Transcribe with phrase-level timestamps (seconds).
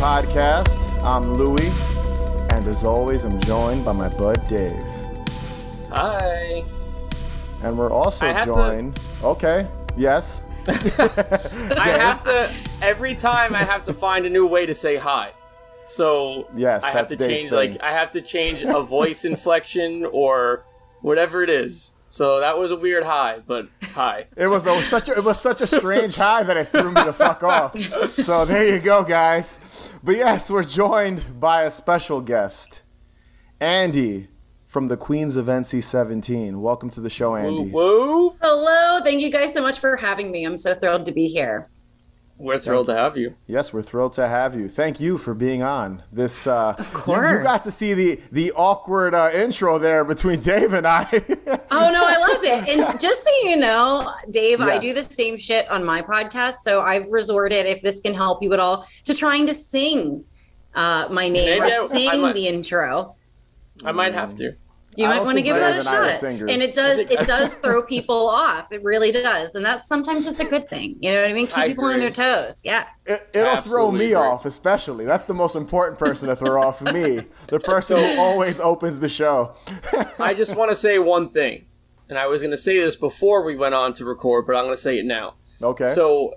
[0.00, 1.04] the Haunted Hangover podcast.
[1.04, 1.70] I'm Louie,
[2.50, 4.72] and as always, I'm joined by my bud Dave.
[5.90, 6.62] Hi.
[7.62, 9.00] And we're also have to- joined.
[9.22, 10.42] Okay, yes.
[10.68, 12.50] I have to
[12.82, 15.32] every time I have to find a new way to say hi.
[15.86, 17.72] So Yes, I have to Dave's change thing.
[17.72, 20.64] like I have to change a voice inflection or
[21.00, 21.94] whatever it is.
[22.12, 24.26] So that was a weird high, but high.
[24.36, 27.04] It was a, such a it was such a strange high that it threw me
[27.04, 27.78] the fuck off.
[28.10, 29.94] So there you go, guys.
[30.02, 32.82] But yes, we're joined by a special guest,
[33.60, 34.26] Ande
[34.66, 36.60] from the Queens of NC-17.
[36.60, 37.72] Welcome to the show, Woo Ande.
[37.72, 38.36] woo.
[38.42, 40.44] Hello, thank you guys so much for having me.
[40.44, 41.68] I'm so thrilled to be here.
[42.42, 43.34] We're thrilled to have you.
[43.46, 44.68] Yes, we're thrilled to have you.
[44.70, 46.46] Thank you for being on this.
[46.46, 47.30] Uh, of course.
[47.30, 51.04] you, you got to see the the awkward uh, intro there between Dave and I.
[51.72, 52.78] Oh no, I loved it.
[52.78, 56.54] And just so you know, Dave, I do the same shit on my podcast.
[56.62, 60.24] So I've resorted, if this can help you at all, to trying to sing
[60.74, 63.16] uh, my name Maybe or I- I sing might- the intro.
[63.84, 64.56] I might have to.
[64.96, 66.22] You I might want to give that a and I are shot.
[66.24, 68.72] And it does it does throw people off.
[68.72, 69.54] It really does.
[69.54, 70.96] And that's sometimes it's a good thing.
[71.00, 71.46] You know what I mean?
[71.46, 72.60] Keep I people on their toes.
[72.64, 72.86] Yeah.
[73.06, 74.14] It, it'll throw me agree.
[74.14, 75.04] off, especially.
[75.04, 77.22] That's the most important person to throw off me.
[77.46, 79.54] The person who always opens the show.
[80.18, 81.66] I just want to say one thing.
[82.08, 84.64] And I was going to say this before we went on to record, but I'm
[84.64, 85.34] going to say it now.
[85.62, 85.88] Okay.
[85.88, 86.34] So,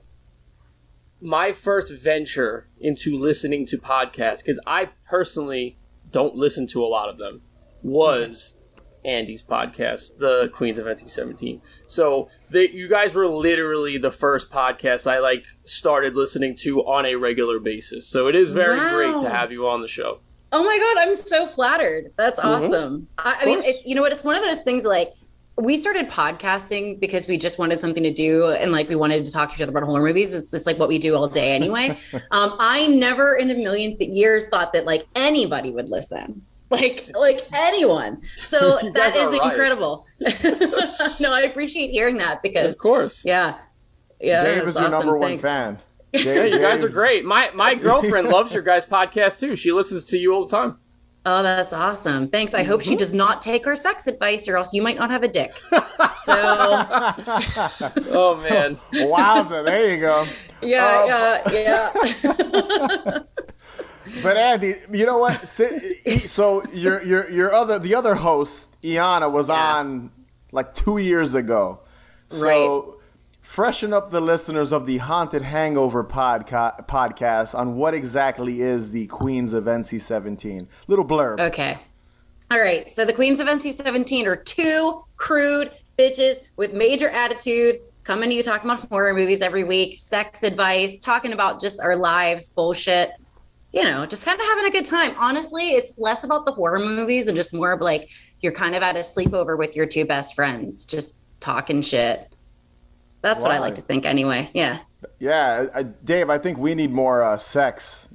[1.19, 5.79] my first venture into listening to podcasts, because I personally
[6.11, 7.41] don't listen to a lot of them,
[7.83, 8.57] was
[9.05, 11.61] Ande's podcast, the Queens of NC-17.
[11.85, 17.15] So, you guys were literally the first podcast I like started listening to on a
[17.15, 18.07] regular basis.
[18.07, 18.93] So, it is very Wow.
[18.93, 20.19] great to have you on the show.
[20.55, 22.13] Oh my god, I'm so flattered.
[22.15, 23.07] That's awesome.
[23.17, 24.11] I, I mean, it's you know what?
[24.11, 25.09] It's one of those things like
[25.57, 29.31] we started podcasting because we just wanted something to do and like we wanted to
[29.31, 30.35] talk to each other about horror movies.
[30.35, 31.89] It's just like what we do all day anyway.
[32.31, 36.43] um, I never in a million th- years thought that like anybody would listen.
[36.73, 38.21] Like like anyone.
[38.25, 39.51] So You that guys are is right.
[39.51, 40.05] incredible.
[41.21, 43.23] no, I appreciate hearing that because Of course.
[43.25, 43.57] yeah.
[44.19, 44.43] Yeah.
[44.43, 44.99] Dave that's is your awesome.
[45.07, 45.41] number one Thanks.
[45.43, 45.77] fan.
[46.13, 47.25] Hey, you guys are great.
[47.25, 49.55] My my girlfriend loves your guys' podcast too.
[49.55, 50.77] She listens to you all the time.
[51.25, 52.27] Oh, that's awesome.
[52.27, 52.53] Thanks.
[52.53, 52.89] I hope Mm-hmm.
[52.89, 55.53] she does not take our sex advice or else you might not have a dick.
[55.55, 56.33] So,
[58.11, 58.75] Oh man.
[58.93, 60.25] Wowza, there you go.
[60.61, 63.19] yeah, yeah, yeah.
[64.21, 65.47] But Ande, you know what?
[65.47, 69.75] So your your your other the other host, Iana, was Yeah.
[69.77, 70.11] on
[70.51, 71.79] like two years ago.
[72.29, 72.95] So
[73.41, 79.05] freshen up the listeners of the Haunted Hangover podca- podcast on what exactly is the
[79.07, 80.67] Queens of NC-17.
[80.87, 81.39] Little blurb.
[81.39, 81.77] Okay.
[82.49, 82.91] All right.
[82.91, 88.35] So the Queens of NC 17 are two crude bitches with major attitude coming to
[88.35, 93.11] you talking about horror movies every week, sex advice, talking about just our lives, bullshit.
[93.73, 95.15] You know, just kind of having a good time.
[95.17, 98.83] Honestly, it's less about the horror movies and just more of like you're kind of
[98.83, 102.33] at a sleepover with your two best friends, just talking shit.
[103.21, 104.49] That's what I like to think anyway.
[104.53, 104.79] Yeah.
[105.19, 108.09] Yeah, I, Dave, I think we need more uh, sex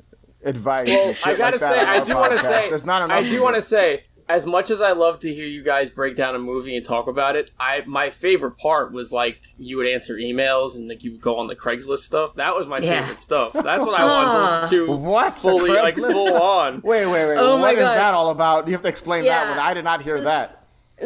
[0.45, 0.87] advice.
[0.87, 3.17] Well, I gotta like say, I do want to say, there's not enough.
[3.17, 6.15] I do want to say, as much as I love to hear you guys break
[6.17, 9.87] down a movie and talk about it, I my favorite part was like you would
[9.87, 12.35] answer emails and like you would go on the Craigslist stuff.
[12.35, 13.01] That was my Yeah.
[13.01, 13.53] favorite stuff.
[13.55, 14.05] That's what I
[14.61, 14.93] wanted to to.
[14.97, 15.35] What?
[15.35, 16.13] Fully like Craigslist?
[16.13, 16.81] full on.
[16.83, 17.37] Wait, wait, wait.
[17.39, 17.97] Oh what my is God.
[17.97, 18.67] that all about?
[18.69, 19.59] You have to explain that one.
[19.59, 20.49] I did not hear that.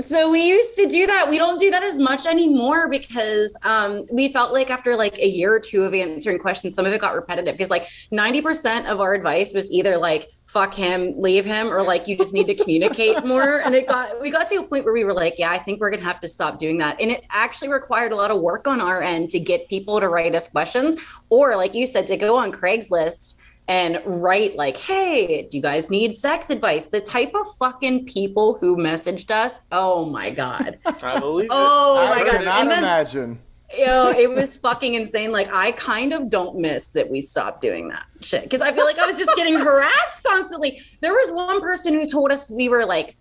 [0.01, 1.27] So we used to do that.
[1.29, 5.29] We don't do that as much anymore because um, we felt like after like a
[5.29, 9.01] year or two of answering questions, some of it got repetitive because like 90% of
[9.01, 12.55] our advice was either like fuck him, leave him, or like you just need to
[12.55, 13.61] communicate more.
[13.65, 15.81] And it got we got to a point where we were like, yeah, I think
[15.81, 17.01] we're gonna have to stop doing that.
[17.01, 20.09] And it actually required a lot of work on our end to get people to
[20.09, 23.37] write us questions, or like you said, to go on Craigslist
[23.69, 28.59] and write like, "Hey, do you guys need sex advice?" The type of fucking people
[28.61, 29.61] who messaged us.
[29.71, 30.79] Oh my god.
[31.03, 31.51] I believe it.
[31.53, 32.37] Oh I my god.
[32.39, 33.39] cannot And then imagine.
[33.79, 35.33] you know, it was fucking insane.
[35.33, 38.85] Like I kind of don't miss that we stopped doing that shit because I feel
[38.85, 40.81] like I was just getting harassed constantly.
[41.01, 43.17] There was one person who told us we were like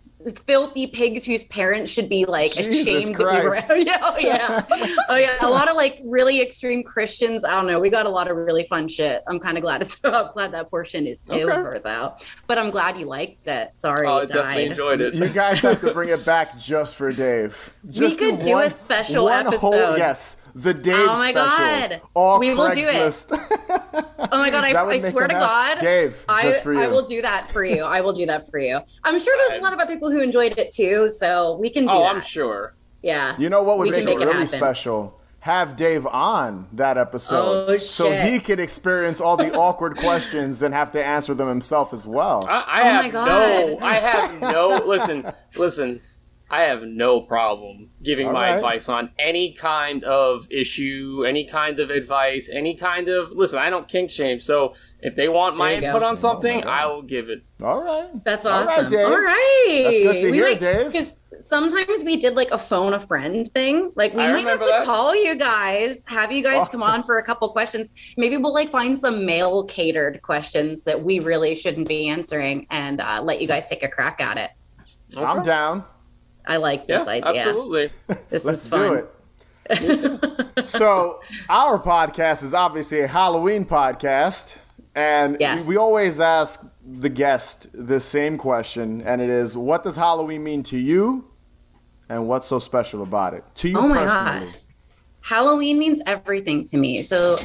[0.46, 3.56] filthy pigs whose parents should be like Jesus ashamed that we were.
[3.84, 4.66] Yeah, oh yeah,
[5.10, 5.36] oh yeah.
[5.42, 7.44] A lot of like really extreme Christians.
[7.44, 7.80] I don't know.
[7.80, 9.24] We got a lot of really fun shit.
[9.28, 10.00] I'm kind of glad it's.
[10.06, 11.44] I'm glad that portion is Okay.
[11.44, 12.16] over though.
[12.48, 13.78] But I'm glad you liked it.
[13.78, 15.14] Sorry, Oh, I it definitely enjoyed it.
[15.14, 17.76] You guys have to bring it back just for Dave.
[17.90, 19.98] Just could do a special one Whole, episode.
[19.98, 21.58] yes, the Dave Oh my special.
[21.98, 22.02] God.
[22.14, 23.26] All We will do it.
[23.32, 24.64] Oh my god!
[24.76, 25.34] I, I swear to.
[25.34, 26.80] God, Dave, I, just for you.
[26.82, 27.84] I will do that for you.
[27.84, 28.80] I will do that for you.
[29.04, 31.84] I'm sure there's a lot of other people who enjoyed it too, so we can
[31.84, 32.16] do Oh, that.
[32.16, 32.76] I'm sure.
[33.02, 33.36] Yeah.
[33.38, 34.48] You know what would We make can it make it really happen.
[34.48, 35.18] special?
[35.42, 38.44] have Dave on that episode Oh, so he shit.
[38.46, 42.46] could experience all the awkward questions and have to answer them himself as well.
[42.48, 43.26] I, I Oh have my God.
[43.26, 43.78] no.
[43.82, 44.84] I have no.
[44.86, 45.26] listen,
[45.56, 46.00] listen.
[46.52, 48.56] I have no problem giving All my right.
[48.56, 53.32] advice on any kind of issue, any kind of advice, any kind of.
[53.32, 54.40] Listen, I don't kink shame.
[54.40, 55.88] So if they want my There you go.
[55.88, 57.44] input on something, I will give it.
[57.64, 58.10] all right.
[58.26, 58.84] That's All awesome.
[58.84, 59.06] right, Dave.
[59.08, 59.82] All right.
[59.86, 60.88] That's good to hear, Dave.
[60.92, 63.94] Because sometimes we did like a phone a friend thing.
[63.96, 64.86] Like we I might have to that.
[64.86, 68.14] call you guys, have you guys come on for a couple questions.
[68.18, 73.00] Maybe we'll like find some male catered questions that we really shouldn't be answering and
[73.00, 74.52] uh, let you guys take a crack at it.
[75.18, 75.86] I'm down.
[76.46, 77.42] I like Yeah, this idea.
[77.48, 77.90] absolutely.
[78.30, 78.90] This Let's is fun.
[78.90, 80.68] do it.
[80.68, 84.58] so our podcast is obviously a Halloween podcast,
[84.96, 85.66] and Yes.
[85.68, 90.64] we always ask the guest this same question, and it is, "What does Halloween mean
[90.64, 91.26] to you,
[92.10, 94.60] and what's so special about it to you Oh my personally?" God.
[95.24, 96.98] Halloween means everything to me.
[96.98, 97.36] So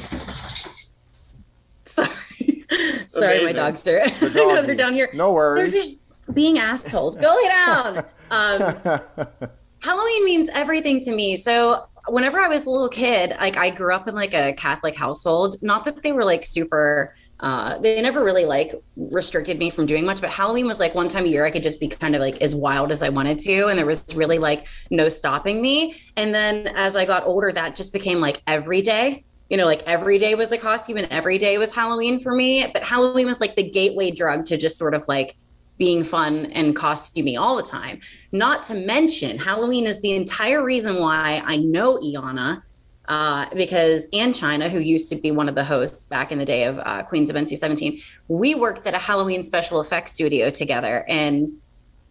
[1.85, 2.09] sorry.
[3.09, 3.57] sorry, my Amazing.
[3.57, 5.09] dogs are I know they're down here.
[5.13, 5.99] No worries.
[6.33, 7.17] Being assholes.
[7.17, 8.05] Go lay down.
[8.31, 9.01] Um,
[9.83, 11.37] Halloween means everything to me.
[11.37, 14.97] So whenever I was a little kid, like I grew up in like a Catholic
[14.97, 15.57] household.
[15.63, 20.07] Not that they were like super uh they never really like restricted me from doing
[20.07, 22.21] much, but Halloween was like one time a year I could just be kind of
[22.21, 23.67] like as wild as I wanted to.
[23.67, 25.95] And there was really like no stopping me.
[26.17, 29.25] And then as I got older, that just became like every day.
[29.51, 32.67] You know, like every day was a costume and every day was Halloween for me.
[32.73, 35.37] But Halloween was like the gateway drug to just sort of like
[35.79, 38.01] being fun and costumey all the time.
[38.33, 42.63] Not to mention, Halloween is the entire reason why I know Iana,
[43.09, 46.45] uh, because and China, who used to be one of the hosts back in the
[46.45, 51.07] day of uh, Queens of NC-17, we worked at a Halloween special effects studio together
[51.09, 51.59] in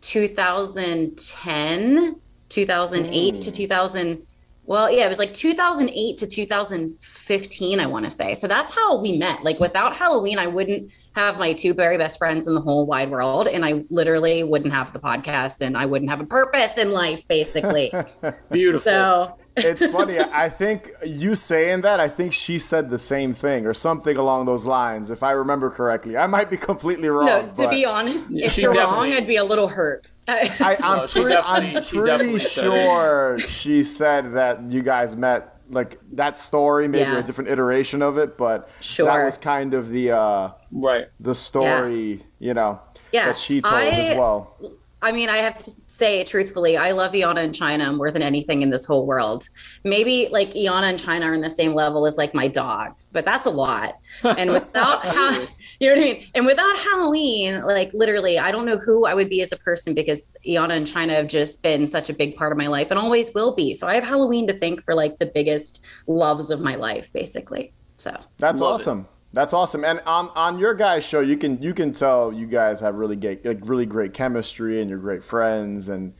[0.02, 2.16] 2010,
[2.50, 4.26] 2008 to 2000.
[4.68, 8.34] Well, yeah, it was like 2008 to 2015, I want to say.
[8.34, 9.44] So that's how we met.
[9.44, 13.12] Like without Halloween, I wouldn't have my two very best friends in the whole wide
[13.12, 13.48] world.
[13.48, 17.28] And I literally wouldn't have the podcast and I wouldn't have a purpose in life,
[17.28, 17.94] basically.
[18.52, 18.92] Beautiful.
[18.92, 20.20] so it's funny.
[20.20, 24.46] I think you saying that, I think she said the same thing or something along
[24.46, 26.18] those lines, if I remember correctly.
[26.18, 27.26] I might be completely wrong.
[27.28, 30.08] no, to but be honest, if She you're wrong, I'd be a little hurt.
[30.28, 35.16] I, I'm, No, she pretty, I'm pretty definitely said sure she said that you guys
[35.16, 37.20] met like that story, maybe Yeah.
[37.20, 38.68] a different iteration of it, but
[38.98, 41.08] that was kind of the uh, right.
[41.20, 42.82] the story, you know,
[43.12, 44.56] Yeah, that she told I- as well.
[45.02, 48.62] I mean, I have to say truthfully, I love Iana and China more than anything
[48.62, 49.48] in this whole world.
[49.84, 53.26] Maybe like Iana and China are in the same level as like my dogs, but
[53.26, 53.96] that's a lot.
[54.24, 55.48] And without ha-
[55.80, 56.26] you know what I mean?
[56.34, 59.94] And without Halloween, like literally, I don't know who I would be as a person
[59.94, 63.00] because Iana and China have just been such a big part of my life and
[63.00, 63.74] always will be.
[63.74, 67.74] So I have Halloween to thank for like the biggest loves of my life, basically.
[67.98, 69.06] So That's Love it.
[69.36, 69.42] Awesome.
[69.42, 69.84] That's awesome.
[69.86, 73.16] And on on your guys' show, you can you can tell you guys have really
[73.16, 76.14] great like really great chemistry and you're great friends and.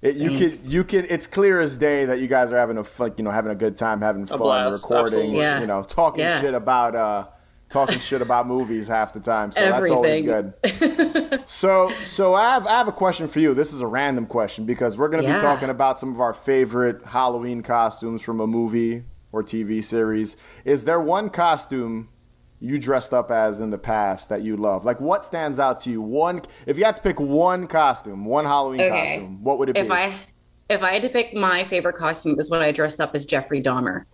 [0.00, 0.62] It, you Thanks.
[0.62, 3.24] can you can it's clear as day that you guys are having a fun, you
[3.24, 5.34] know having a good time having fun blast, recording.
[5.34, 5.60] Yeah.
[5.60, 6.40] you know talking Yeah.
[6.40, 7.26] shit about uh
[7.68, 10.54] talking shit about movies half the time so that's always good
[11.48, 14.66] so so I have I have a question for you this is a random question
[14.66, 15.34] because we're going to Yeah.
[15.34, 19.02] be talking about some of our favorite Halloween costumes from a movie
[19.32, 22.08] or TV series is there one costume
[22.60, 24.84] you dressed up as in the past that you love?
[24.84, 26.00] Like, what stands out to you?
[26.02, 29.16] One, if you had to pick one costume, one Halloween Okay.
[29.18, 29.80] costume, what would it be?
[29.80, 30.12] if I
[30.68, 33.24] if I had to pick my favorite costume, it was when I dressed up as
[33.26, 34.04] Jeffrey Dahmer.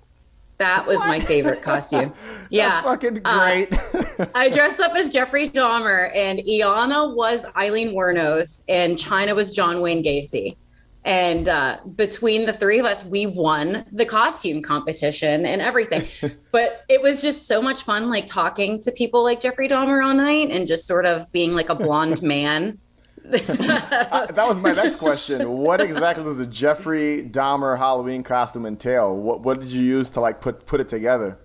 [0.59, 2.13] That was my favorite costume.
[2.51, 4.31] Yeah, That's fucking Uh, great.
[4.37, 9.81] I dressed up as Jeffrey Dahmer, and Iana was Eileen Wuornos, and China was John
[9.81, 10.57] Wayne Gacy.
[11.05, 16.31] And uh, between the three of us, we won the costume competition and everything.
[16.51, 20.15] but it was just so much fun, like talking to people like Jeffrey Dahmer all
[20.15, 22.79] night and just sort of being like a blonde man.
[23.27, 25.49] Uh, that was my next question.
[25.49, 29.17] What exactly does a Jeffrey Dahmer Halloween costume entail?
[29.17, 31.39] What what did you use to like put put it together?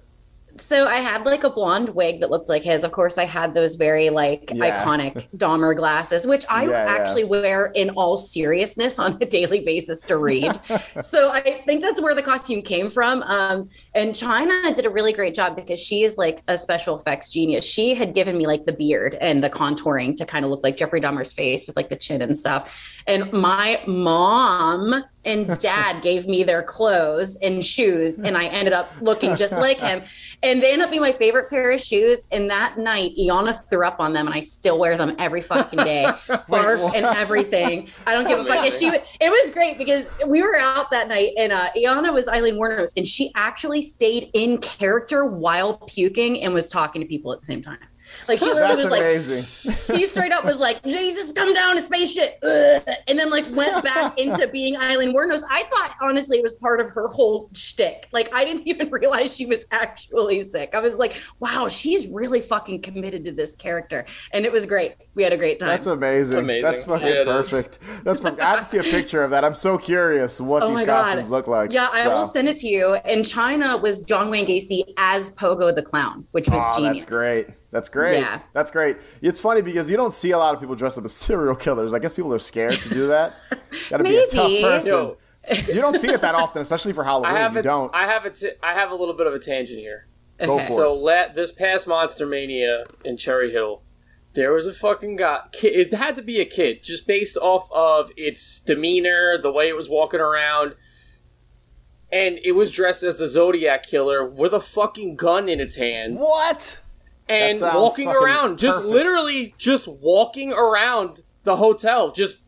[0.62, 2.84] So I had like a blonde wig that looked like his.
[2.84, 4.84] Of course, I had those very like Yeah.
[4.84, 6.92] iconic Dahmer glasses, which I Yeah, yeah.
[7.00, 10.60] actually wear in all seriousness on a daily basis to read.
[11.02, 13.24] so I think that's where the costume came from.
[13.24, 17.30] Um, and China did a really great job because she is like a special effects
[17.30, 17.66] genius.
[17.66, 20.78] She had given me like the beard and the contouring to kind of look like
[20.78, 23.02] Jeffrey Dahmer's face with like the chin and stuff.
[23.08, 28.90] And my mom and dad gave me their clothes and shoes and i ended up
[29.02, 30.02] looking just like him.
[30.42, 32.28] And they ended up being my favorite pair of shoes.
[32.32, 35.80] And that night iana threw up on them and i still wear them every fucking
[35.80, 36.06] day.
[36.50, 37.90] Barf and everything.
[38.06, 38.64] I don't give a fuck.
[38.66, 42.28] And she it was great because we were out that night and uh iana was
[42.28, 47.34] eileen wuornos and she actually stayed in character while puking and was talking to people
[47.34, 47.89] at the same time
[48.30, 49.98] like she literally That's was like amazing.
[49.98, 52.40] he straight up was like, Jesus, come down a spaceship.
[52.44, 52.84] Ugh.
[53.08, 55.42] And then like went back into being Eileen Wuornos.
[55.52, 58.08] I thought honestly it was part of her whole shtick.
[58.14, 60.76] Like I didn't even realize she was actually sick.
[60.76, 64.06] I was like, wow, she's really fucking committed to this character.
[64.32, 64.94] And it was great.
[65.16, 65.70] We had a great time.
[65.70, 66.34] That's amazing.
[66.34, 66.62] It's amazing.
[66.64, 67.52] That's fucking Yeah, it is.
[67.52, 67.80] perfect.
[68.06, 68.42] That's perfect.
[68.42, 69.44] I have to see a picture of that.
[69.44, 71.30] I'm so curious what Oh these costumes god!
[71.30, 71.74] look like.
[71.74, 72.94] Yeah, I So- will send it to you.
[73.06, 77.04] And China was John Wayne Gacy as Pogo the Clown, which was Oh, genius.
[77.04, 77.48] that's great.
[77.72, 78.20] That's great.
[78.20, 78.42] Yeah.
[78.54, 78.98] That's great.
[79.22, 81.94] It's funny because you don't see a lot of people dress up as serial killers.
[81.94, 83.32] I guess people are scared to do that.
[83.90, 84.64] Gotta be a tough Maybe.
[84.64, 84.92] person.
[84.94, 85.18] Yo,
[85.68, 87.36] You don't see it that often, especially for I Halloween.
[87.36, 87.94] have you a, don't.
[87.94, 90.08] I have a t- I have a little bit of a tangent here.
[90.40, 90.68] Go Okay.
[90.68, 91.00] for So it.
[91.02, 93.84] let this past Monster Mania in Cherry Hill,
[94.34, 95.42] there was a fucking guy.
[95.52, 99.68] Kid, it had to be a kid, just based off of its demeanor, the way
[99.70, 100.76] it was walking around,
[102.12, 106.18] and it was dressed as the Zodiac killer with a fucking gun in its hand
[106.18, 106.80] What?
[107.30, 108.94] And walking fucking around, just perfect.
[108.94, 112.44] literally just walking around the hotel, just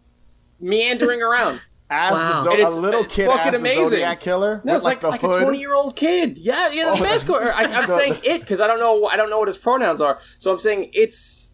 [0.60, 1.62] meandering around.
[1.94, 2.30] As Wow.
[2.30, 3.84] the Zo- And a it's- little it's kid fucking as the amazing.
[3.90, 6.38] Zodiac killer No, it's like, like, the like a twenty-year-old kid.
[6.38, 7.42] Yeah, yeah, the Oh, mascot.
[7.44, 9.08] I, I'm saying it because I don't know.
[9.08, 10.18] I don't know what his pronouns are.
[10.40, 11.50] So I'm saying it's.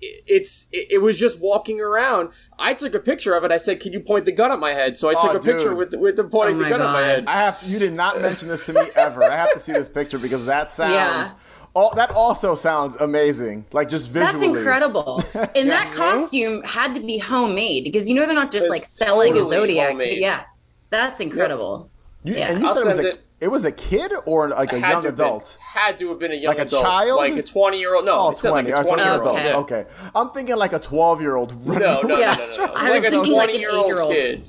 [0.00, 2.28] It's it, it was just walking around.
[2.58, 3.50] I took a picture of it.
[3.50, 5.40] I said, "Can you point the gun at my head?" So I took Oh, a
[5.40, 7.24] picture with the, with the pointing Oh the my gun at my head.
[7.26, 7.60] I have.
[7.66, 9.24] You did not mention this to me ever.
[9.24, 10.92] I have to see this picture because that sounds.
[10.92, 11.30] Yeah.
[11.76, 13.64] Oh, that also sounds amazing.
[13.72, 14.30] Like just visually.
[14.30, 15.24] That's incredible.
[15.56, 18.82] And that costume had to be homemade because you know they're not just It's like
[18.82, 19.88] selling a Zodiac.
[19.90, 20.20] homemade.
[20.20, 20.44] Yeah.
[20.90, 21.90] That's incredible.
[22.22, 22.50] You, Yeah.
[22.52, 23.23] And you I'll said it was, send a, it.
[23.44, 25.58] It was a kid or like a Had young to have been- adult?
[25.60, 27.16] had to have been a young Like a child?
[27.18, 28.04] like a twenty-year-old.
[28.06, 28.50] No, Oh, 20.
[28.50, 29.20] like a so it's an twenty-year-old.
[29.20, 29.38] adult.
[29.38, 29.56] Yeah.
[29.58, 29.84] Okay.
[30.14, 31.66] I'm thinking like a 12 year old.
[31.66, 32.32] No, no, no, no, no, no.
[32.32, 34.12] It's I was a thinking like an twenty-year-old eight-year-old.
[34.12, 34.42] kid.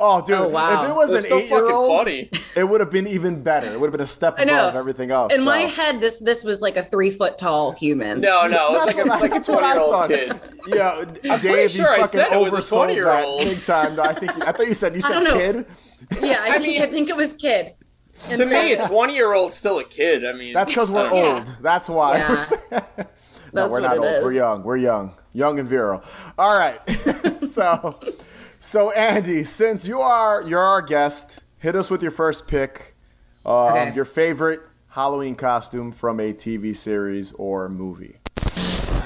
[0.00, 0.36] Oh, dude.
[0.38, 0.84] Oh, wow.
[0.84, 2.30] If it was It's an eight year fucking old, funny.
[2.56, 3.66] it would have been even better.
[3.66, 5.34] It would have been a step above everything else.
[5.34, 8.20] In my head, this this was like a three foot tall human.
[8.20, 10.08] No, no, it's That's like a what I- like a that's what I twenty-year-old thought.
[10.10, 10.40] kid.
[10.68, 10.98] Yeah,
[11.32, 13.40] I'm Dave, pretty sure I you said fucking it was a oversold that 20-year-old.
[13.42, 14.00] big time.
[14.00, 15.66] I think I thought you said you said kid.
[16.20, 17.72] Yeah, I, I think mean- I think it was kid.
[18.34, 20.26] To me, a twenty-year-old's still a kid.
[20.26, 21.34] I mean, That's because we're Yeah.
[21.36, 21.56] old.
[21.60, 22.16] That's why.
[22.18, 22.26] Yeah.
[22.70, 22.92] no, That's
[23.54, 24.06] we're what not it old.
[24.06, 24.24] is.
[24.24, 24.62] We're young.
[24.64, 25.12] We're young.
[25.32, 26.02] Young and virile.
[26.38, 26.78] All right.
[27.40, 27.98] so,
[28.58, 32.94] so Ande, since you are you're our guest, hit us with your first pick.
[33.46, 33.92] Um, Okay.
[33.94, 34.60] Your favorite
[34.90, 38.16] Halloween costume from a TV series or movie.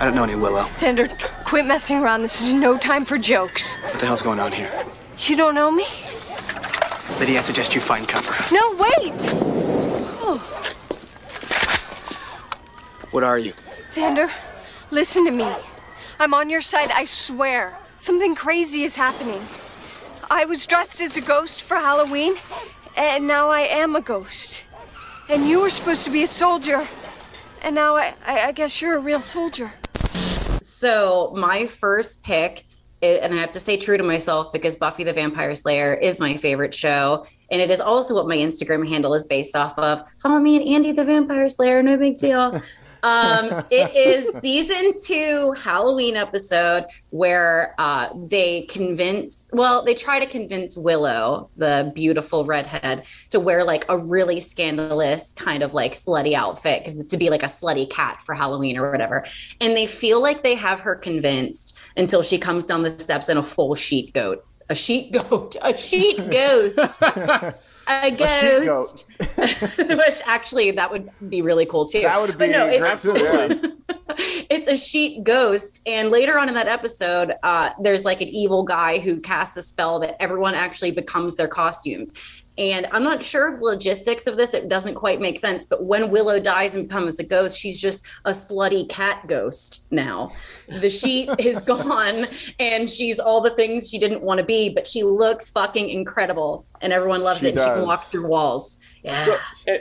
[0.00, 0.62] I don't know any Willow.
[0.72, 1.06] Xander,
[1.44, 2.22] quit messing around.
[2.22, 3.76] This is no time for jokes.
[3.76, 4.72] What the hell's going on here?
[5.18, 5.84] You don't know me?
[7.18, 8.32] Lydia, I suggest you find cover.
[8.52, 9.20] No, wait!
[13.12, 13.52] What are you?
[13.88, 14.30] Xander,
[14.90, 15.46] listen to me.
[16.18, 17.76] I'm on your side, I swear.
[17.96, 19.40] Something crazy is happening.
[20.30, 22.34] I was dressed as a ghost for Halloween,
[22.96, 24.66] and now I am a ghost.
[25.28, 26.88] And you were supposed to be a soldier,
[27.62, 29.72] and now I, I, I guess you're a real soldier.
[30.60, 32.64] So my first pick, i-
[33.02, 36.36] and I have to stay true to myself because Buffy the Vampire Slayer is my
[36.36, 40.02] favorite show, and it is also what my Instagram handle is based off of.
[40.18, 42.62] Follow me and Ande the Vampire Slayer, no big deal.
[43.02, 50.26] Um, it is season two Halloween episode where uh, they convince, well, they try to
[50.26, 56.34] convince Willow, the beautiful redhead, to wear like a really scandalous kind of like slutty
[56.34, 59.24] outfit because to be like a slutty cat for Halloween or whatever.
[59.60, 61.61] And they feel like they have her convinced
[61.96, 64.44] until she comes down the steps in a full sheet goat.
[64.68, 69.06] A sheet goat, a sheet ghost, a ghost.
[69.78, 72.02] Which actually, that would be really cool too.
[72.02, 73.72] That would be no, it's, great
[74.50, 78.62] it's a sheet ghost and later on in that episode uh, there's like an evil
[78.62, 83.48] guy who casts a spell that everyone actually becomes their costumes and i'm not sure
[83.52, 86.86] of the logistics of this it doesn't quite make sense but when willow dies and
[86.86, 90.30] becomes a ghost she's just a slutty cat ghost now
[90.80, 92.24] the sheet is gone
[92.60, 96.66] and she's all the things she didn't want to be but she looks fucking incredible
[96.82, 99.38] and everyone loves She it and she can walk through walls yeah So,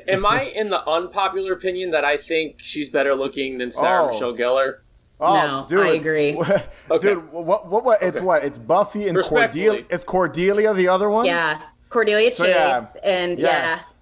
[0.08, 4.12] am I in the unpopular opinion that I think she's better looking than Sarah Oh.
[4.12, 4.78] Michelle Gellar?
[5.20, 5.86] Oh, No, dude.
[5.86, 6.36] I agree.
[6.90, 7.10] Okay.
[7.14, 8.26] Dude, what, what, what, it's Okay.
[8.26, 8.44] what?
[8.44, 9.86] It's Buffy and Cordelia.
[9.90, 11.26] Is Cordelia the other one?
[11.26, 11.62] yeah
[11.92, 12.86] cordelia chase So, yeah.
[13.04, 13.94] and yeah Yes.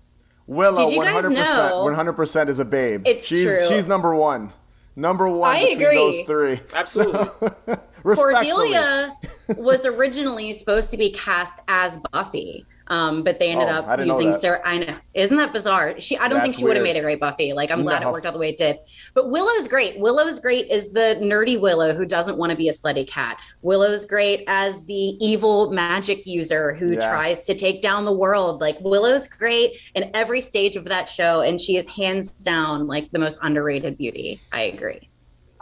[0.48, 3.04] Willow, Did you guys 100%, know- 100% is a babe.
[3.06, 3.68] It's she's, true.
[3.68, 4.52] She's number one.
[4.96, 5.96] Number one I between agree.
[5.96, 6.60] those three.
[6.74, 7.20] Absolutely.
[8.04, 8.34] Respectfully.
[8.74, 9.14] Cordelia
[9.58, 12.66] was originally supposed to be cast as Buffy.
[12.92, 14.34] Um, but they ended Oh, up using.
[14.34, 14.60] Sarah.
[14.66, 16.00] I know, isn't that bizarre?
[16.02, 17.54] She, I don't think she would have made a great Buffy.
[17.54, 18.10] Like, I'm glad No.
[18.10, 18.80] it worked out the way it did.
[19.14, 20.00] But Willow's great.
[20.00, 23.38] Willow's great is the nerdy Willow who doesn't want to be a slutty cat.
[23.62, 27.00] Willow's great as the evil magic user who Yeah.
[27.10, 28.60] tries to take down the world.
[28.60, 33.12] Like, Willow's great in every stage of that show, and she is hands down like
[33.12, 34.40] the most underrated beauty.
[34.52, 35.10] I agree.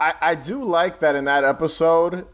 [0.00, 2.26] I, I do like that in that episode.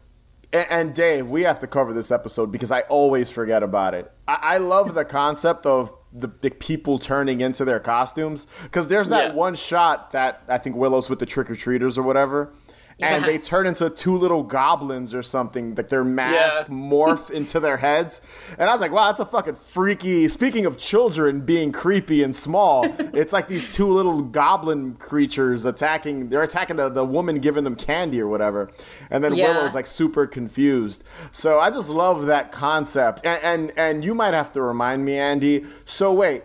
[0.69, 4.11] And, Dave, we have to cover this episode because I always forget about it.
[4.27, 9.09] I, I love the concept of the, the people turning into their costumes because there's
[9.09, 9.35] that Yeah.
[9.35, 12.53] one shot that I think Willow's with the trick or treaters or whatever.
[13.01, 13.27] And Yeah.
[13.31, 16.73] they turn into two little goblins or something, like their mask Yeah.
[16.75, 18.21] morph into their heads.
[18.57, 20.29] And I was like, wow, that's a fucking freaky.
[20.29, 26.29] Speaking of children being creepy and small, it's like these two little goblin creatures attacking.
[26.29, 28.69] They're attacking the, the woman giving them candy or whatever.
[29.09, 29.47] And then Yeah.
[29.57, 31.03] Willow's like super confused.
[31.33, 33.25] So I just love that concept.
[33.25, 35.65] And, and, and you might have to remind me, Ande.
[35.83, 36.43] So wait,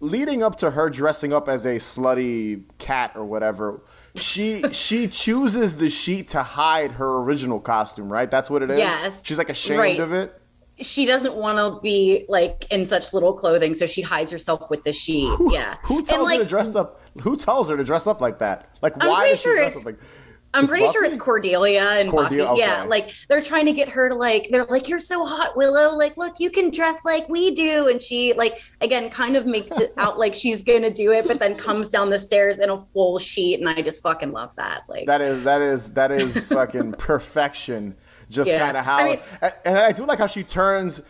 [0.00, 3.80] leading up to her dressing up as a slutty cat or whatever.
[4.16, 8.30] She she chooses the sheet to hide her original costume, right?
[8.30, 8.78] That's what it is.
[8.78, 9.98] Yes, she's like ashamed right.
[9.98, 10.40] of it.
[10.82, 14.84] she doesn't want to be like in such little clothing, so she hides herself with
[14.84, 15.32] the sheet.
[15.50, 15.76] yeah.
[15.84, 17.00] Who And, tells like, her to dress up?
[17.22, 18.68] Who tells her to dress up like that?
[18.82, 19.98] Like, why does she sure dress up like?
[20.56, 22.60] I'm It's pretty sure it's Cordelia and Cordelia, Buffy.
[22.60, 25.96] Yeah, like they're trying to get her to like they're like you're so hot, Willow.
[25.96, 29.70] Like, look, you can dress like we do, and she like again kind of makes
[29.72, 32.78] it out like she's gonna do it, but then comes down the stairs in a
[32.78, 34.82] full sheet, and I just fucking love that.
[34.88, 37.94] Like, That is that is that is fucking perfection.
[38.28, 38.58] Just Yeah.
[38.58, 39.20] kind of how, I mean-
[39.64, 41.00] and, I do like how she turns,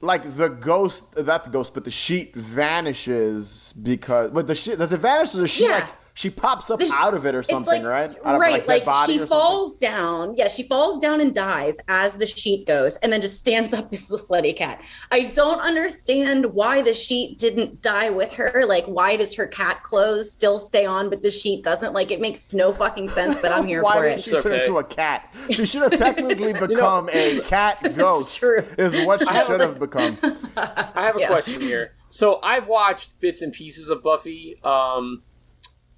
[0.00, 4.30] like the ghost, not the ghost, but the sheet vanishes because.
[4.30, 5.74] But the sheet does it vanish or the sheet Yeah.
[5.74, 8.16] like she pops up The- out of it or something, like, right?
[8.24, 9.36] Out right, dead like, body she or something?
[9.38, 10.34] falls down.
[10.36, 13.92] Yeah, she falls down and dies as the sheet goes, and then just stands up
[13.92, 14.82] as the slutty cat.
[15.12, 18.64] I don't understand why the sheet didn't die with her.
[18.66, 21.92] Like, why does her cat clothes still stay on, but the sheet doesn't?
[21.92, 23.42] Like, it makes no fucking sense.
[23.42, 24.22] But I'm here Why for didn't it.
[24.24, 24.58] she turn okay.
[24.60, 25.34] into a cat?
[25.50, 28.38] She should have technically become a cat ghost.
[28.38, 28.64] true.
[28.78, 30.16] Is what she should have become.
[30.56, 31.26] I have a Yeah.
[31.26, 31.92] question here.
[32.08, 34.56] So I've watched bits and pieces of Buffy.
[34.64, 35.22] Um,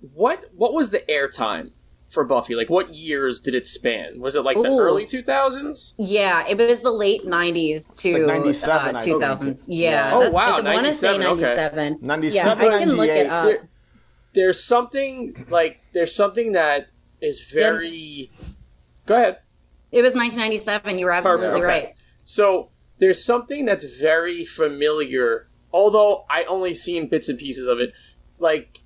[0.01, 1.71] what what was the airtime
[2.09, 2.55] for Buffy?
[2.55, 4.21] Like, what years did it span?
[4.21, 4.81] Was it like the Ooh.
[4.81, 5.95] early two thousands?
[5.99, 9.23] Yeah, it was the late '90s to like 97, uh, I think.
[9.23, 9.67] 2000s.
[9.69, 10.13] Yeah.
[10.15, 11.43] Oh, that's- wow, I want to say 97, okay.
[11.43, 11.99] 97.
[12.03, 12.35] 97,
[12.67, 13.21] Yeah, I can look 98.
[13.21, 13.45] it up.
[13.45, 13.69] There,
[14.35, 16.89] there's something like there's something that
[17.21, 18.31] is very.
[19.07, 19.39] Go ahead.
[19.91, 20.99] It was 1997.
[20.99, 21.87] You were absolutely Perfect, okay.
[21.87, 21.97] right.
[22.25, 27.93] So there's something that's very familiar, although I only seen bits and pieces of it.
[28.39, 28.78] Like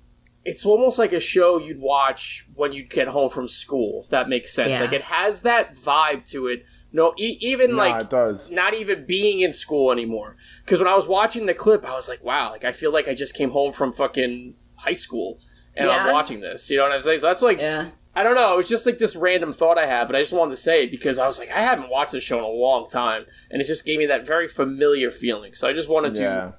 [0.45, 4.27] it's almost like a show you'd watch when you'd get home from school, if that
[4.29, 4.71] makes sense.
[4.71, 4.81] Yeah.
[4.81, 6.65] Like it has that vibe to it.
[6.91, 8.51] No, e- even Nah, like it does.
[8.51, 10.35] not even being in school anymore.
[10.63, 13.07] Because when I was watching the clip, I was like, wow, like I feel like
[13.07, 15.39] I just came home from fucking high school
[15.75, 16.69] and I'm watching this.
[16.69, 17.19] You know what I'm saying?
[17.21, 17.89] So that's like Yeah.
[18.15, 18.53] I don't know.
[18.53, 20.83] It was just like this random thought I had, but I just wanted to say
[20.83, 23.59] it because I was like, I haven't watched this show in a long time, and
[23.59, 25.53] it just gave me that very familiar feeling.
[25.55, 26.21] So I just wanted Yeah.
[26.29, 26.53] to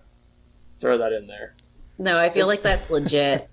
[0.80, 1.54] throw that in there.
[1.96, 3.48] No, I feel like that's legit.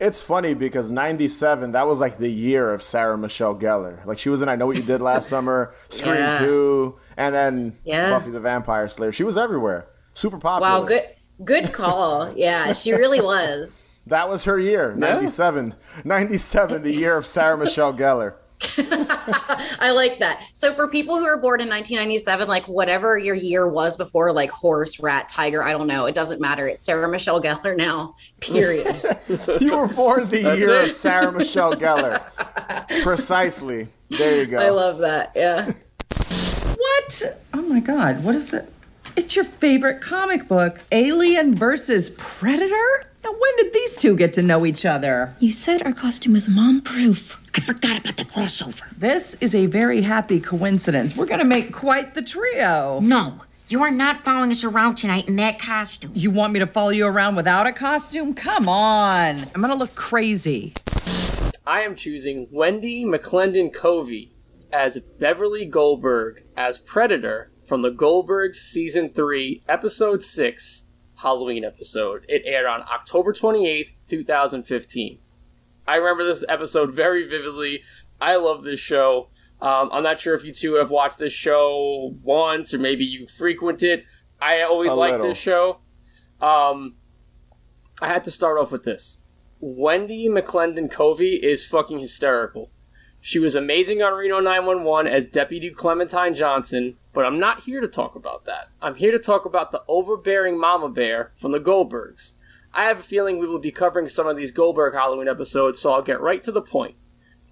[0.00, 4.04] It's funny because 97, that was like the year of Sarah Michelle Gellar.
[4.04, 6.38] Like she was in I Know What You Did Last Summer, Scream Yeah.
[6.38, 8.10] 2, and then Yeah.
[8.10, 9.12] Buffy the Vampire Slayer.
[9.12, 9.86] She was everywhere.
[10.14, 10.80] Super popular.
[10.80, 11.02] Wow, good
[11.44, 12.32] good call.
[12.36, 13.74] Yeah, she really was.
[14.06, 15.74] That was her year, 97.
[16.04, 18.34] 97, the year of Sarah Michelle Gellar.
[19.80, 20.44] I like that.
[20.52, 24.50] So for people who are born in 1997, like whatever your year was before, like
[24.50, 26.06] horse, rat, tiger, I don't know.
[26.06, 26.66] It doesn't matter.
[26.68, 28.14] It's Sarah Michelle Gellar now.
[28.40, 28.96] Period.
[29.60, 30.86] You were born the year it.
[30.86, 32.22] of Sarah Michelle Gellar.
[33.02, 33.88] Precisely.
[34.10, 34.58] There you go.
[34.58, 35.32] I love that.
[35.34, 35.72] Yeah.
[36.76, 37.38] What?
[37.54, 38.72] Oh my god, what is it?
[39.16, 43.11] It's your favorite comic book, Alien versus Predator?
[43.24, 45.36] Now, when did these two get to know each other?
[45.38, 47.38] You said our costume was mom proof.
[47.54, 48.96] I forgot about the crossover.
[48.96, 51.16] This is a very happy coincidence.
[51.16, 52.98] We're gonna make quite the trio.
[53.00, 56.10] No, you are not following us around tonight in that costume.
[56.14, 58.34] You want me to follow you around without a costume?
[58.34, 59.36] Come on.
[59.54, 60.74] I'm gonna look crazy.
[61.64, 64.34] I am choosing Wendi McLendon-Covey
[64.72, 70.88] as Beverly Goldberg as Predator from the Goldbergs season three, episode six,
[71.22, 72.26] Halloween episode.
[72.28, 75.20] It aired on October twenty eighth, two thousand fifteen.
[75.86, 77.82] I remember this episode very vividly.
[78.20, 79.28] I love this show.
[79.60, 83.28] Um, I'm not sure if you two have watched this show once or maybe you
[83.28, 84.04] frequent it.
[84.40, 85.78] I always like this show.
[86.40, 86.96] Um,
[88.00, 89.22] I had to start off with this.
[89.62, 92.71] Wendi McLendon-Covey is fucking hysterical.
[93.24, 97.86] She was amazing on Reno 911 as Deputy Clementine Johnson, but I'm not here to
[97.86, 98.70] talk about that.
[98.82, 102.34] I'm here to talk about the overbearing Mama Bear from the Goldbergs.
[102.74, 105.92] I have a feeling we will be covering some of these Goldberg Halloween episodes, so
[105.92, 106.96] I'll get right to the point.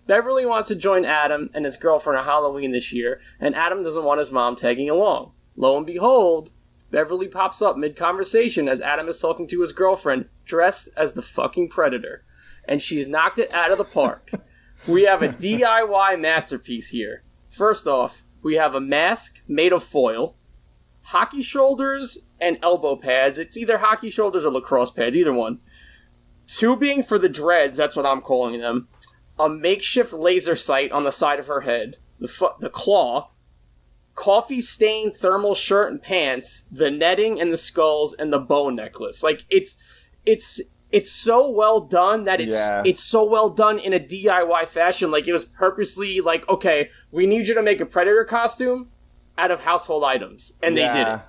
[0.08, 4.04] Beverly wants to join Adam and his girlfriend on Halloween this year, and Adam doesn't
[4.04, 5.30] want his mom tagging along.
[5.54, 6.50] Lo and behold,
[6.90, 11.22] Beverly pops up mid conversation as Adam is talking to his girlfriend, dressed as the
[11.22, 12.24] fucking predator.
[12.66, 14.32] And she's knocked it out of the park.
[14.86, 17.22] we have a DIY masterpiece here.
[17.48, 20.36] First off, we have a mask made of foil,
[21.02, 23.38] hockey shoulders, and elbow pads.
[23.38, 25.60] It's either hockey shoulders or lacrosse pads, either one.
[26.46, 28.88] Tubing for the dreads, that's what I'm calling them.
[29.38, 31.96] A makeshift laser sight on the side of her head.
[32.18, 33.30] The, fu- the claw,
[34.14, 39.22] coffee stained thermal shirt and pants, the netting and the skulls and the bow necklace.
[39.22, 39.82] Like it's
[40.26, 40.60] it's
[40.92, 42.82] it's so well done that it's Yeah.
[42.84, 45.10] it's so well done in a DIY fashion.
[45.10, 48.88] Like it was purposely like, okay, we need you to make a predator costume
[49.38, 50.54] out of household items.
[50.62, 51.20] And they did it.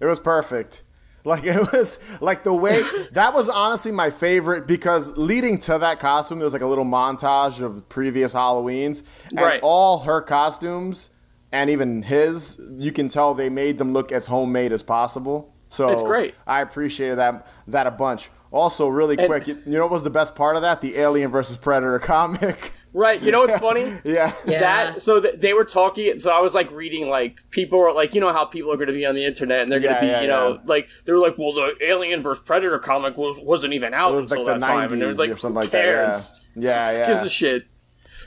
[0.00, 0.82] It was perfect.
[1.24, 5.98] Like it was like the way that was honestly my favorite because leading to that
[6.00, 9.60] costume, there was like a little montage of previous Halloweens, and Right.
[9.62, 11.14] all her costumes
[11.52, 15.52] and even his, you can tell they made them look as homemade as possible.
[15.68, 16.34] So It's great.
[16.46, 18.30] I appreciated that that a bunch.
[18.52, 20.80] Also, really And- quick, you, you know what was the best part of that?
[20.80, 22.72] The Alien versus Predator comic.
[22.92, 23.22] Right.
[23.22, 23.82] You know what's funny?
[24.04, 24.32] yeah.
[24.44, 24.58] Yeah.
[24.60, 26.18] That so th- they were talking.
[26.18, 28.88] So I was like reading like people were like you know how people are going
[28.88, 30.58] to be on the internet and they're going Yeah, to be yeah, you know yeah.
[30.64, 34.16] like they were like well the Alien vs Predator comic was wasn't even out It
[34.16, 35.70] was until like the that time and it was 90s like or something who like
[35.70, 36.40] that, cares?
[36.56, 36.90] yeah.
[36.92, 37.06] Yeah, yeah.
[37.06, 37.66] Gives a shit.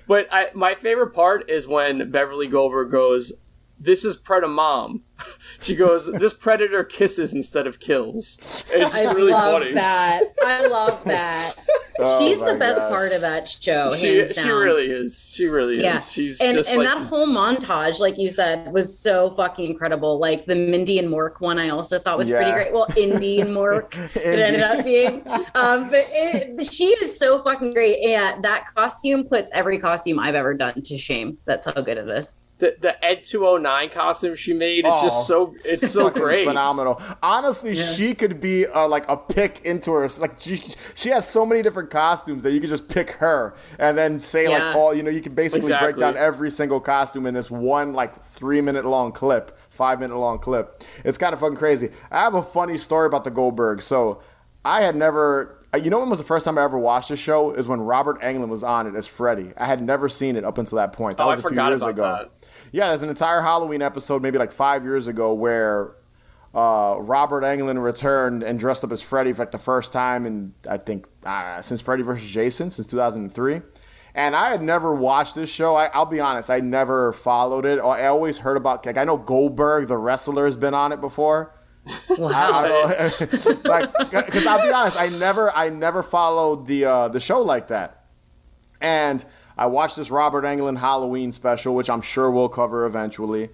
[0.08, 3.34] But I my favorite part is when Beverly Goldberg goes.
[3.84, 5.04] This is Predator Mom.
[5.62, 8.66] She goes, This predator kisses instead of kills.
[8.74, 9.74] And it's just I really love funny.
[9.74, 10.22] that.
[10.44, 11.54] I love that.
[12.00, 12.90] Oh She's the best God.
[12.90, 15.32] part of that show, She, hands she really is.
[15.34, 15.84] She really is.
[15.84, 19.70] Yeah, She's and just and like that whole montage, like you said, was so fucking
[19.70, 20.18] incredible.
[20.20, 22.74] Like the Mindy and Mork one, I also thought was pretty great.
[22.74, 25.22] Well, Indy and Mork, it ended up being.
[25.56, 30.36] Um, but it, she is so fucking great, and that costume puts every costume I've
[30.36, 31.38] ever done to shame.
[31.46, 32.40] That's how good it is.
[32.64, 34.86] The, the Ed 209 costume she made.
[34.86, 36.46] It's Oh, just so it's so great.
[36.48, 37.02] phenomenal.
[37.22, 40.08] Honestly, she could be uh, like a pick into her.
[40.20, 40.62] Like she,
[40.96, 44.44] she has so many different costumes that you could just pick her and then say
[44.44, 44.68] Yeah.
[44.68, 45.10] like all you know.
[45.12, 49.12] You can basically break down every single costume in this one like three minute long
[49.12, 50.82] clip, five minute long clip.
[51.04, 51.90] It's kind of fucking crazy.
[52.12, 53.82] I have a funny story about the Goldberg.
[53.82, 54.22] So
[54.64, 55.60] I had never.
[55.74, 57.52] uh, You know when was the first time I ever watched this show?
[57.52, 59.52] Is when Robert Englund was on it as Freddy.
[59.58, 61.18] I had never seen it up until that point.
[61.18, 62.04] That Oh, I was a few forgot years about ago.
[62.04, 62.43] that.
[62.74, 65.92] Yeah, there's an entire Halloween episode, maybe like five years ago, where
[66.56, 70.56] uh, Robert Englund returned and dressed up as Freddy for like the first time in
[70.68, 72.28] I think uh, since Freddy vs.
[72.28, 73.62] Jason since 2003.
[74.16, 75.76] And I had never watched this show.
[75.76, 77.80] I, I'll be honest, I never followed it.
[77.80, 81.56] I always heard about like I know Goldberg, the wrestler, has been on it before.
[81.88, 87.20] I don't like because I'll be honest, I never I never followed the uh, the
[87.20, 88.06] show like that.
[88.82, 89.24] And
[89.58, 93.50] I watched this Robert Englund Halloween special, which I'm sure we'll cover eventually.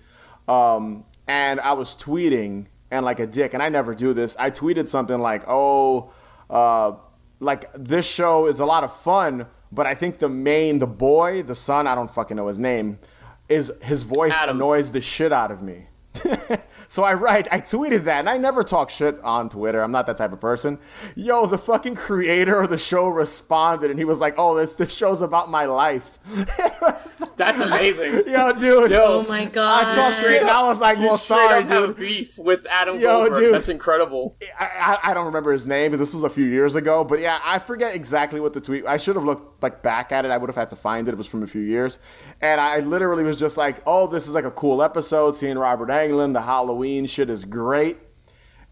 [0.48, 4.36] Um, and I was tweeting and like a dick, and I never do this.
[4.38, 6.12] I tweeted something like, "Oh,
[6.50, 6.94] uh,
[7.40, 11.44] like this show is a lot of fun, but I think the main, the boy,
[11.44, 13.00] the son, I don't fucking know his name,
[13.48, 14.58] is his voice Adam.
[14.58, 15.88] annoys the shit out of me."
[16.88, 19.82] so I write, I tweeted that, and I never talk shit on Twitter.
[19.82, 20.80] I'm not that type of person.
[21.16, 24.94] Yo, the fucking creator of the show responded, and he was like, "Oh, this this
[24.94, 26.18] show's about my life."
[27.38, 28.24] That's amazing.
[28.28, 28.92] Yo, dude.
[28.92, 29.86] Yo, Oh my god!
[29.88, 32.66] I talked straight, and I was like, you "Well, sorry, up have dude." beef with
[32.70, 33.40] Adam Yo, Goldberg.
[33.44, 33.54] dude.
[33.54, 34.36] That's incredible.
[34.60, 37.04] I, I, I don't remember his name, but this was a few years ago.
[37.04, 38.86] But yeah, I forget exactly what the tweet.
[38.86, 40.32] I should have looked like back at it.
[40.32, 41.12] I would have had to find it.
[41.12, 42.00] It was from a few years,
[42.42, 45.36] and I literally was just like, "Oh, this is like a cool episode.
[45.36, 47.98] Seeing Robert Englund, the Halloween shit is great."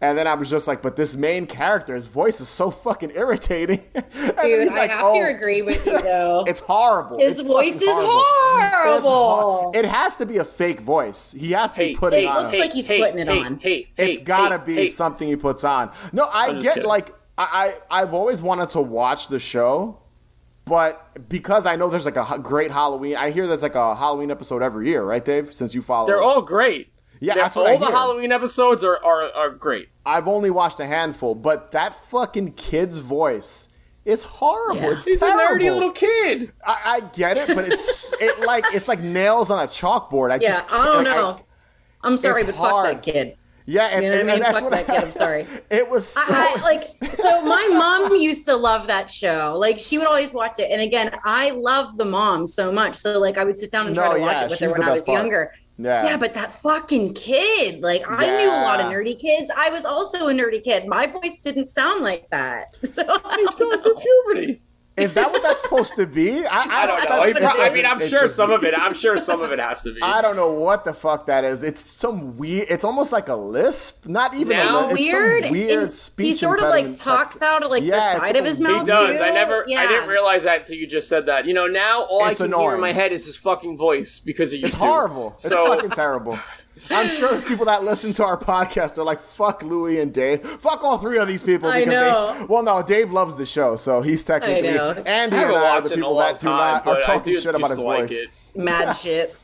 [0.00, 3.10] And then I was just like, "But this main character, his voice is so fucking
[3.16, 4.04] irritating." Dude,
[4.62, 6.44] he's I like, have "Oh, to agree with you though.
[6.48, 7.18] It's horrible.
[7.18, 9.10] His It's voice is It's horrible.
[9.10, 11.32] hor- It has to be a fake voice.
[11.32, 12.36] He has to Hey, be putting hey, on.
[12.36, 13.58] It looks a- like he's hey, putting it hey, on.
[13.58, 14.88] Hey, It's hey, gotta hey, be hey.
[14.88, 15.90] something he puts on.
[16.12, 16.88] No, I just get kidding.
[16.88, 19.98] like I, I I've always wanted to watch the show,
[20.64, 24.30] but because I know there's like a great Halloween, I hear there's like a Halloween
[24.30, 25.52] episode every year, right, Dave?
[25.52, 26.92] Since you follow, They're all great.
[27.20, 27.94] Yeah, They're- that's what all I the hear.
[27.96, 29.88] Halloween episodes are, are are great.
[30.06, 33.70] I've only watched a handful, but that fucking kid's voice
[34.04, 34.80] is horrible.
[34.82, 34.92] Yeah.
[34.92, 35.40] It's He's terrible.
[35.40, 36.52] a nerdy little kid.
[36.66, 40.30] I, I get it, but it's it like it's like nails on a chalkboard.
[40.30, 41.40] I Yeah, just I don't like, know.
[42.02, 43.36] I'm sorry, it's but fuck that kid.
[43.66, 44.34] Yeah, and, You know what I and- mean?
[44.36, 45.44] and that's Fuck what that kid, I'm sorry.
[45.70, 46.20] It was so.
[46.26, 50.32] I, I, like so my mom used to love that show like she would always
[50.32, 53.70] watch it and again i love the mom so much so like i would sit
[53.70, 55.18] down and try No, to watch yeah, it with her when i was part.
[55.18, 56.04] younger Yeah.
[56.04, 59.50] yeah but that fucking kid like i knew a lot of nerdy kids.
[59.56, 60.86] I was also a nerdy kid.
[60.88, 62.76] My voice didn't sound like that.
[62.90, 63.02] So
[63.36, 64.60] He's going through puberty.
[64.98, 66.44] Is that what that's supposed to be?
[66.46, 67.22] I, I don't know.
[67.26, 68.74] He pro- I mean, I'm sure just- some of it.
[68.76, 70.02] I'm sure some of it has to be.
[70.02, 71.62] I don't know what the fuck that is.
[71.62, 72.66] It's some weird.
[72.70, 74.06] It's almost like a lisp.
[74.06, 74.56] Not even.
[74.58, 74.98] Now- a lisp.
[74.98, 76.26] it's It's some weird weird and speech.
[76.26, 78.80] he sort of like talks out of like Yeah, the side of his a- mouth
[78.80, 79.18] He does.
[79.18, 79.24] too.
[79.24, 79.64] I never.
[79.66, 79.80] yeah.
[79.80, 81.46] I didn't realize that until you just said that.
[81.46, 84.18] You know, now all It's I can hear in my head is his fucking voice
[84.18, 84.64] because of YouTube.
[84.64, 85.32] It's horrible.
[85.34, 86.38] It's fucking terrible.
[86.90, 90.42] I'm sure there's people that listen to our podcast are like, "Fuck Louis and Dave.
[90.44, 92.34] Fuck all three of these people." I know.
[92.38, 94.70] They, well, no, Dave loves the show, so he's technically.
[94.70, 94.90] I know.
[94.90, 96.86] Ande I and haven't I are watched the a people long that do time, not
[96.86, 98.12] are I talking do shit about his like voice.
[98.12, 98.28] it.
[98.54, 99.36] mad shit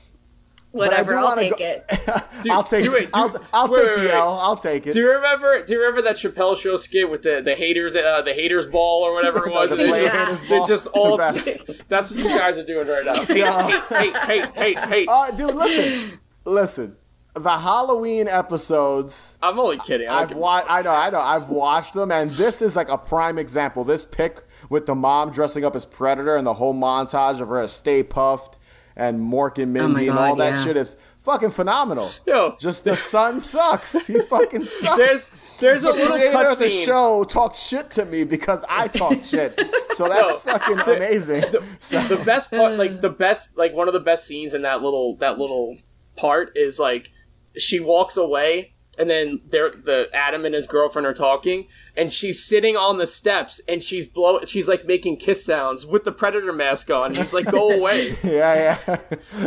[0.73, 1.85] whatever i'll take go- it
[2.51, 2.83] I'll take.
[2.83, 3.05] do it.
[3.05, 4.11] Do- I'll, I'll wait, take wait, the wait.
[4.11, 4.39] L.
[4.41, 4.93] I'll take it.
[4.93, 5.63] Do you remember?
[5.63, 9.03] Do you remember that Chappelle show skit with the the haters, uh, the haters ball
[9.05, 9.71] or whatever it was?
[9.71, 10.67] The And they just, haters they ball.
[10.67, 11.17] just It's the all.
[11.17, 11.89] best.
[11.89, 13.15] that's what you guys are doing right now.
[13.25, 15.09] Hate, hate, hate, hate, hate.
[15.09, 16.97] Uh, dude, listen, listen.
[17.35, 19.39] The Halloween episodes.
[19.43, 20.09] I'm only kidding.
[20.09, 20.71] I don't I've watched.
[20.71, 20.91] I know.
[20.91, 21.21] I know.
[21.21, 23.83] I've watched them, and this is like a prime example.
[23.83, 27.67] This pic with the mom dressing up as Predator and the whole montage of her
[27.67, 28.55] Stay Puft
[28.97, 30.65] and Mork and Oh my Mindy and all that yeah.
[30.65, 32.09] shit is fucking phenomenal.
[32.27, 32.57] Yo.
[32.61, 34.07] just the son sucks.
[34.07, 34.97] He fucking sucks.
[34.97, 38.89] There's there's a the little creator of the show talked shit to me because I
[38.89, 39.61] talked shit.
[39.91, 41.45] So that's fucking amazing.
[41.81, 44.83] So, the best part like the best like one of the best scenes in that
[44.83, 45.77] little that little
[46.17, 47.11] part is like
[47.57, 52.45] she walks away and then they're the Adam and his girlfriend are talking and she's
[52.45, 56.53] sitting on the steps and she's blow she's like making kiss sounds with the predator
[56.53, 58.99] mask on and he's like go away yeah, yeah.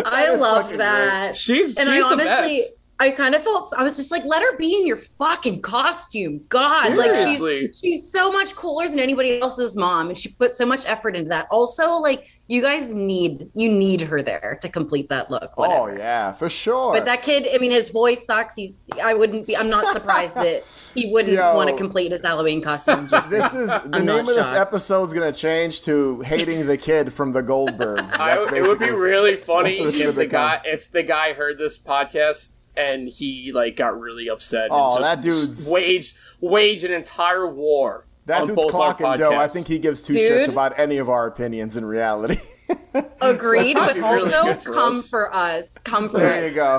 [0.06, 1.38] I love fucking that.
[1.38, 4.24] she's and she's I honestly, the best I kind of felt I was just like,
[4.26, 6.42] let her be in your fucking costume.
[6.50, 7.62] God, Seriously.
[7.64, 10.84] like she's she's so much cooler than anybody else's mom, and she put so much
[10.88, 11.48] effort into that.
[11.52, 15.52] Also, like you guys need you need her there to complete that look.
[15.58, 16.94] Oh yeah, for sure.
[16.94, 18.56] But that kid, I mean, his voice sucks.
[18.56, 18.80] He's.
[19.04, 19.56] I wouldn't be.
[19.56, 20.64] I'm not surprised that
[20.96, 21.56] he wouldn't Yo.
[21.56, 23.08] want to complete his Halloween costume.
[23.08, 24.58] Just This is the I'm name not of this shocked.
[24.74, 28.14] episode's gonna change to hating the kid from the Goldbergs.
[28.20, 31.04] I, it would be really funny that's what it's if gonna the guy if the
[31.04, 35.70] guy heard this podcast and he like got really upset Oh, and just that dude's-
[35.72, 39.36] waged waged an entire war That on dude's both our clocking dough.
[39.38, 40.48] I think he gives two Dude.
[40.48, 42.38] shits about any of our opinions in reality.
[43.22, 45.10] agreed, but That'd really also for come us.
[45.10, 45.78] for us.
[45.80, 46.50] Come for there us.
[46.50, 46.78] you go.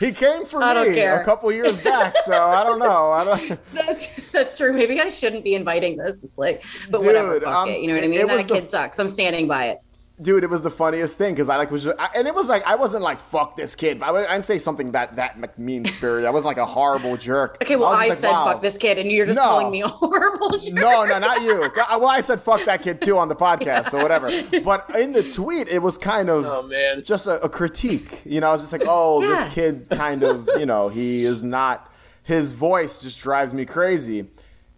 [0.00, 1.20] He came for I don't me care.
[1.20, 3.12] a couple years back, so I don't know.
[3.12, 3.60] I don't.
[3.74, 4.72] That's that's true.
[4.72, 6.22] Maybe I shouldn't be inviting this.
[6.24, 7.40] It's like, but Dude, whatever.
[7.40, 7.80] Fuck um, it.
[7.82, 8.26] You know what I mean?
[8.26, 8.98] that was the- kid sucks.
[8.98, 9.78] I'm standing by it.
[10.22, 12.48] Dude, it was the funniest thing because I like was just, I, and it was
[12.48, 14.02] like I wasn't like fuck this kid.
[14.02, 16.24] I, wa- I didn't say something that that mean spirit.
[16.26, 17.58] I wasn't like a horrible jerk.
[17.62, 18.44] Okay, well, was I, like, said wow.
[18.44, 19.44] fuck this kid, and you're just No.
[19.44, 20.74] calling me a horrible jerk.
[20.74, 21.68] No, no, not you.
[21.76, 24.30] Well, I said fuck that kid too on the podcast, so whatever.
[24.64, 27.02] But in the tweet, it was kind of Oh, man.
[27.02, 28.22] just a, a critique.
[28.24, 29.28] You know, I was just like, oh, Yeah.
[29.44, 31.90] this kid kind of, you know, he is not.
[32.22, 34.26] His voice just drives me crazy.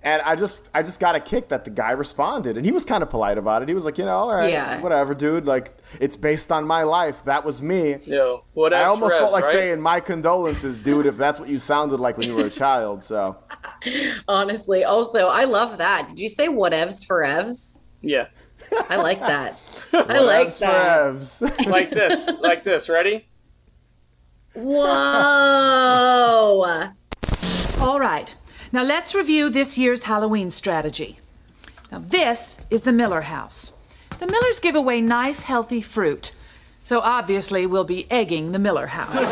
[0.04, 2.84] And I just, I just got a kick that the guy responded, and he was
[2.84, 3.68] kind of polite about it.
[3.68, 4.80] He was like, you know, all right, Yeah.
[4.82, 5.46] whatever, dude.
[5.46, 7.24] Like, it's based on my life.
[7.24, 7.96] That was me.
[8.04, 9.52] Yo, what I almost for felt like right?
[9.52, 13.02] saying my condolences, dude, if that's what you sounded like when you were a child.
[13.02, 13.38] So
[14.28, 16.08] Honestly, also, I love that.
[16.08, 17.80] Did you say whatevs for evs?
[18.02, 18.26] Yeah,
[18.90, 19.58] I like that.
[19.94, 21.12] I like that.
[21.12, 21.66] for Evs.
[21.70, 22.90] like this, like this.
[22.90, 23.26] Ready?
[24.54, 24.82] Whoa.
[27.80, 28.34] All right.
[28.74, 31.18] Now let's review this year's Halloween strategy.
[31.92, 33.78] Now, this is the Miller house.
[34.18, 36.34] The Millers give away nice, healthy fruit.
[36.82, 39.14] So obviously, we'll be egging the Miller house.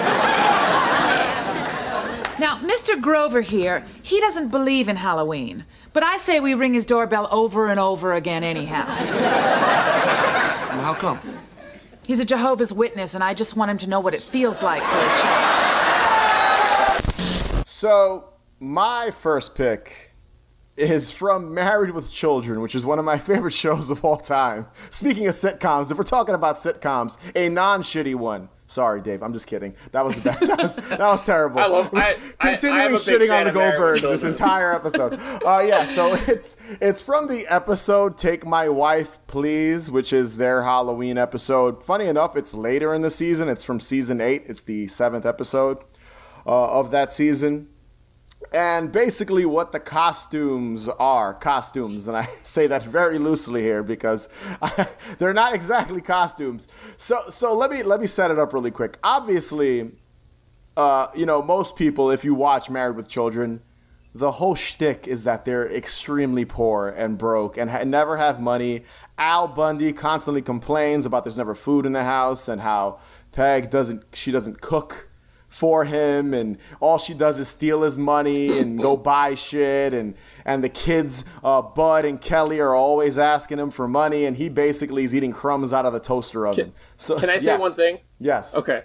[2.38, 3.02] now, Mr.
[3.02, 5.64] Grover here, he doesn't believe in Halloween.
[5.92, 8.85] But I say we ring his doorbell over and over again, anyhow.
[10.85, 11.18] How come?
[12.07, 14.85] He's a Jehovah's Witness, and I just want him to know what it feels like
[14.85, 15.33] for a change.
[17.66, 18.32] So,
[18.62, 20.12] my first pick
[20.77, 24.66] is from Married with Children, which is one of my favorite shows of all time.
[24.90, 28.48] Speaking of sitcoms, if we're talking about sitcoms, a non-shitty one.
[28.68, 29.22] Sorry, Dave.
[29.22, 29.75] I'm just kidding.
[29.90, 30.38] That was bad.
[30.40, 31.59] That was, that was terrible.
[31.59, 34.25] I love- I- I- Continuing I big shitting on the of Married with Goldbergs this
[34.25, 35.12] entire episode.
[35.44, 40.62] Uh, yeah, so it's it's from the episode "Take My Wife, Please," which is their
[40.62, 41.83] Halloween episode.
[41.83, 43.48] Funny enough, it's later in the season.
[43.51, 44.44] It's from season eight.
[44.46, 45.79] It's the seventh episode
[46.46, 47.68] uh, of that season
[48.55, 54.29] and basically what the costumes are costumes and i say that very loosely here because
[55.19, 56.69] they're not exactly costumes.
[56.97, 58.99] So so let me let me set it up really quick.
[59.03, 59.93] Obviously
[60.77, 63.61] uh, you know, most people, if you watch Married with Children,
[64.15, 68.83] the whole shtick is that they're extremely poor and broke and ha- never have money.
[69.19, 72.99] Al Bundy constantly complains about there's never food in the house and how
[73.33, 75.09] Peg doesn't she doesn't cook
[75.53, 80.15] for him and all she does is steal his money and go buy shit and
[80.47, 84.49] and the kids uh, Bud and Kelly are always asking him for money and he
[84.49, 86.73] basically is eating crumbs out of the toaster oven.
[86.97, 87.61] so Can I say yes.
[87.61, 87.99] one thing?
[88.19, 88.57] Yes.
[88.57, 88.85] Okay.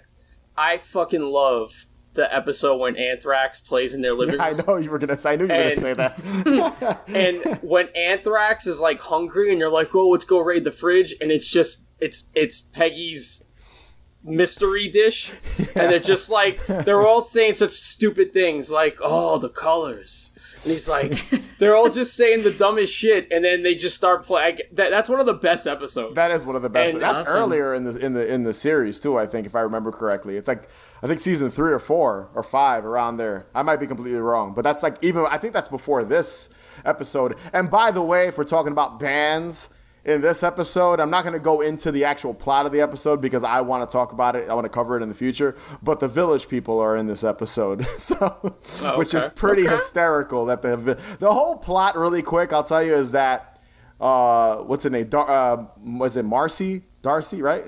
[0.58, 4.42] I fucking love the episode when Anthrax plays in their living room.
[4.42, 5.32] I know you were gonna say.
[5.32, 7.00] I knew you were gonna say that.
[7.08, 11.14] and when Anthrax is like hungry and you're like, oh, let's go raid the fridge,
[11.20, 13.47] and it's just it's it's Peggy's
[14.24, 15.32] mystery dish,
[15.76, 20.32] and they're just like they're all saying such stupid things like, oh, the colors.
[20.64, 21.12] And he's like,
[21.58, 24.58] they're all just saying the dumbest shit, and then they just start playing.
[24.72, 26.16] That, that's one of the best episodes.
[26.16, 26.94] That is one of the best.
[26.94, 27.32] And- That's Awesome.
[27.36, 29.16] earlier in the in the in the series too.
[29.16, 30.68] I think if I remember correctly, it's like
[31.02, 33.46] I think season three or four or five around there.
[33.54, 36.52] I might be completely wrong, but that's like even I think that's before this
[36.84, 37.36] episode.
[37.52, 39.72] And by the way, if we're talking about bands
[40.08, 43.20] in this episode, I'm not going to go into the actual plot of the episode
[43.20, 44.48] because I want to talk about it.
[44.48, 45.54] I want to cover it in the future.
[45.82, 48.28] But the Village People are in this episode, so
[48.96, 49.34] which is okay.
[49.36, 50.46] pretty hysterical.
[50.46, 50.76] That the
[51.18, 53.60] the whole plot, really quick, I'll tell you, is that
[54.00, 55.08] uh, what's her name?
[55.08, 56.84] Dar- uh, was it Marcy?
[57.02, 57.64] Darcy, right?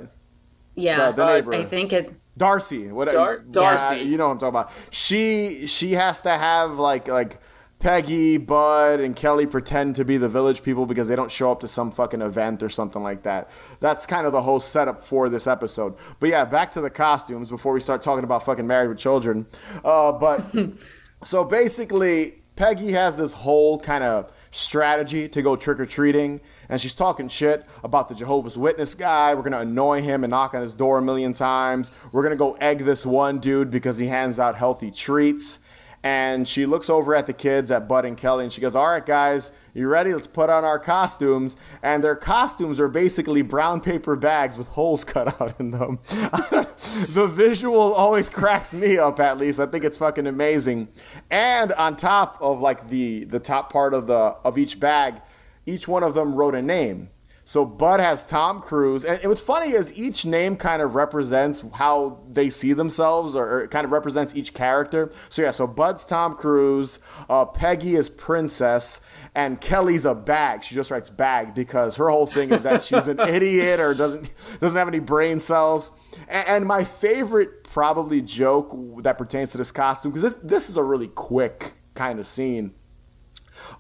[0.74, 1.54] Yeah, The- the neighbor.
[1.54, 2.12] I think it.
[2.38, 2.90] Darcy.
[2.90, 3.10] What?
[3.10, 3.96] Dar- Darcy.
[3.96, 4.72] Yeah, you know what I'm talking about.
[4.90, 7.38] She she has to have like like
[7.80, 11.60] Peggy, Bud, and Kelly pretend to be the village people because they don't show up
[11.60, 13.48] to some fucking event or something like that.
[13.80, 15.94] That's kind of the whole setup for this episode.
[16.20, 19.46] But yeah, back to the costumes before we start talking about fucking married with children.
[19.82, 20.54] Uh, but
[21.24, 26.82] so basically, Peggy has this whole kind of strategy to go trick or treating, and
[26.82, 29.34] she's talking shit about the Jehovah's Witness guy.
[29.34, 31.92] We're gonna annoy him and knock on his door a million times.
[32.12, 35.60] We're gonna go egg this one dude because he hands out healthy treats.
[36.02, 38.88] And she looks over at the kids, at Bud and Kelly, and she goes, All
[38.88, 40.12] right, guys, you ready?
[40.12, 41.56] Let's put on our costumes.
[41.82, 45.98] And their costumes are basically brown paper bags with holes cut out in them.
[46.08, 49.60] the visual always cracks me up, at least.
[49.60, 50.88] I think it's fucking amazing.
[51.30, 55.20] And on top of like the the top part of the of each bag,
[55.66, 57.10] each one of them wrote a name.
[57.50, 62.20] So Bud has Tom Cruise, and what's funny is each name kind of represents how
[62.30, 65.10] they see themselves, or, or it kind of represents each character.
[65.28, 69.00] So yeah, so Bud's Tom Cruise, uh, Peggy is Princess,
[69.34, 70.62] and Kelly's a bag.
[70.62, 74.32] She just writes bag because her whole thing is that she's an idiot or doesn't
[74.60, 75.90] doesn't have any brain cells.
[76.28, 80.76] And, and my favorite probably joke that pertains to this costume because this this is
[80.76, 82.74] a really quick kind of scene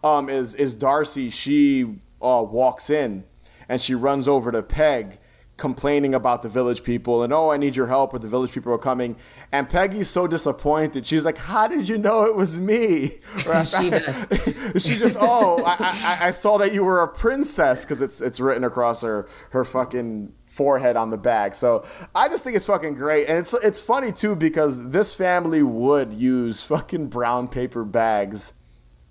[0.02, 1.30] um, is is Darcy.
[1.30, 3.26] She uh, walks in
[3.70, 5.20] and she runs over to Peg,
[5.56, 8.72] complaining about the village people and oh, I need your help, or the village people
[8.72, 9.16] are coming.
[9.52, 11.06] And Peggy's so disappointed.
[11.06, 13.12] She's like, "How did you know it was me?"
[13.46, 14.28] Or, She does.
[14.84, 18.40] she just, "Oh, I, I, I saw that you were a princess because it's it's
[18.40, 21.54] written across her her fucking." forehead on the bag.
[21.54, 23.28] So I just think it's fucking great.
[23.28, 28.54] And it's it's funny too because this family would use fucking brown paper bags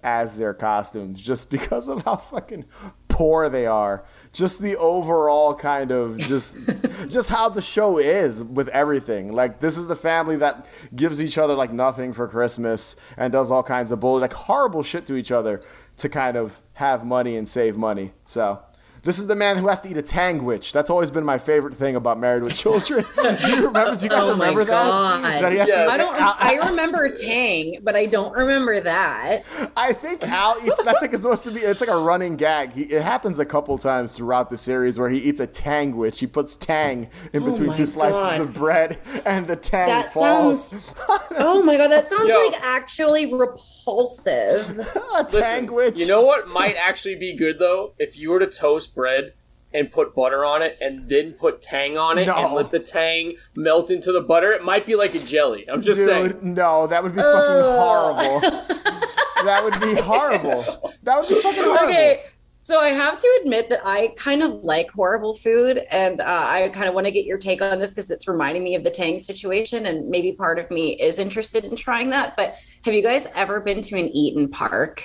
[0.03, 2.65] as their costumes just because of how fucking
[3.07, 4.05] poor they are.
[4.31, 6.57] Just the overall kind of just
[7.09, 9.33] just how the show is with everything.
[9.33, 13.49] Like this is the family that gives each other like nothing for Christmas and does
[13.51, 15.61] all kinds of bull like horrible shit to each other
[15.97, 18.13] to kind of have money and save money.
[18.25, 18.61] So
[19.03, 20.71] this is the man who has to eat a tangwich.
[20.73, 23.03] That's always been my favorite thing about Married with Children.
[23.21, 23.95] do you remember?
[23.95, 25.23] Do you guys Oh my remember God.
[25.23, 25.41] that?
[25.41, 25.89] That he has Yes.
[25.89, 26.63] I don't.
[26.63, 29.43] I remember Tang, but I don't remember that.
[29.77, 30.83] I think Al eats.
[30.83, 31.59] That's like it's supposed to be.
[31.59, 32.73] It's like a running gag.
[32.73, 36.19] He, it happens a couple times throughout the series where he eats a tangwich.
[36.19, 38.41] He puts tang in oh between Oh my two slices God.
[38.41, 40.69] of bread, and the tang That falls.
[40.71, 40.95] sounds.
[41.41, 42.35] Oh my god, that sounds Yo.
[42.47, 44.77] like actually repulsive.
[44.79, 45.99] a Listen, tangwich.
[45.99, 47.93] You know what might actually be good though?
[47.97, 49.33] If you were to toast bread
[49.73, 52.35] and put butter on it and then put tang on it No.
[52.45, 55.69] and let the tang melt into the butter, it might be like a jelly.
[55.69, 56.09] I'm just Dude,
[56.41, 56.53] saying.
[56.55, 58.39] no, that would be fucking horrible.
[59.45, 60.63] that would be horrible.
[61.03, 61.85] That would be fucking horrible.
[61.85, 62.23] Okay,
[62.61, 66.69] so I have to admit that I kind of like horrible food, and uh, I
[66.73, 68.89] kind of want to get your take on this because it's reminding me of the
[68.91, 72.35] Tang situation, and maybe part of me is interested in trying that.
[72.35, 72.55] But
[72.85, 75.03] have you guys ever been to an Eat'n Park?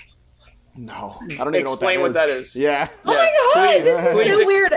[0.77, 1.33] No, hmm.
[1.33, 2.49] I don't even Explain know what what that that is.
[2.49, 2.57] is.
[2.57, 2.89] Yeah.
[3.05, 4.73] Oh my god, please, this is so ex- weird.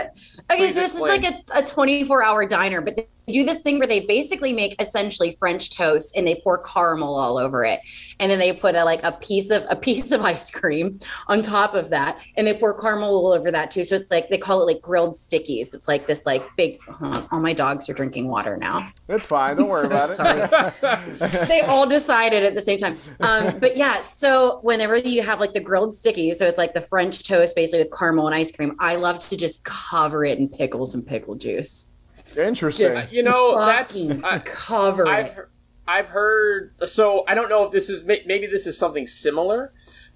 [0.50, 2.98] Okay, so this is like a, a 24 hour diner, but
[3.32, 7.38] do this thing where they basically make essentially French toast and they pour caramel all
[7.38, 7.80] over it,
[8.18, 10.98] and then they put a like a piece of a piece of ice cream
[11.28, 13.84] on top of that, and they pour caramel all over that too.
[13.84, 15.74] So it's like they call it like grilled stickies.
[15.74, 16.80] It's like this like big.
[16.82, 18.90] huh, all my dogs are drinking water now.
[19.08, 19.56] It's fine.
[19.56, 21.48] Don't worry So about it.
[21.48, 22.96] they all decided at the same time.
[23.20, 26.80] Um, but yeah, so whenever you have like the grilled stickies, so it's like the
[26.80, 30.48] French toast basically with caramel and ice cream, I love to just cover it in
[30.48, 31.94] pickles and pickle juice.
[32.36, 32.86] Interesting.
[32.86, 35.06] Just You know, that's fucking I, cover.
[35.06, 35.38] I've,
[35.86, 36.74] I've heard.
[36.86, 39.72] So I don't know if this is maybe this is something similar,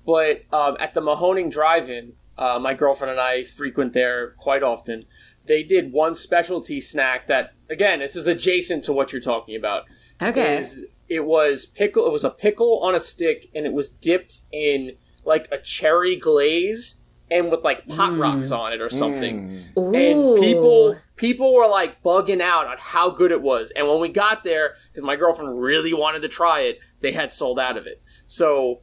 [0.06, 5.04] but um, at the Mahoning Drive-In, uh, my girlfriend and I frequent there quite often.
[5.46, 9.84] They did one specialty snack that, again, this is adjacent to what you're talking about.
[10.20, 10.58] Okay.
[10.58, 12.06] Is it was pickle?
[12.06, 14.92] It was a pickle on a stick, and it was dipped in
[15.24, 17.01] like a cherry glaze
[17.32, 18.20] and with like pot hmm.
[18.20, 19.94] rocks on it or something hmm.
[19.94, 24.08] and people people were like bugging out on how good it was and when we
[24.08, 27.86] got there because my girlfriend really wanted to try it they had sold out of
[27.86, 28.80] it so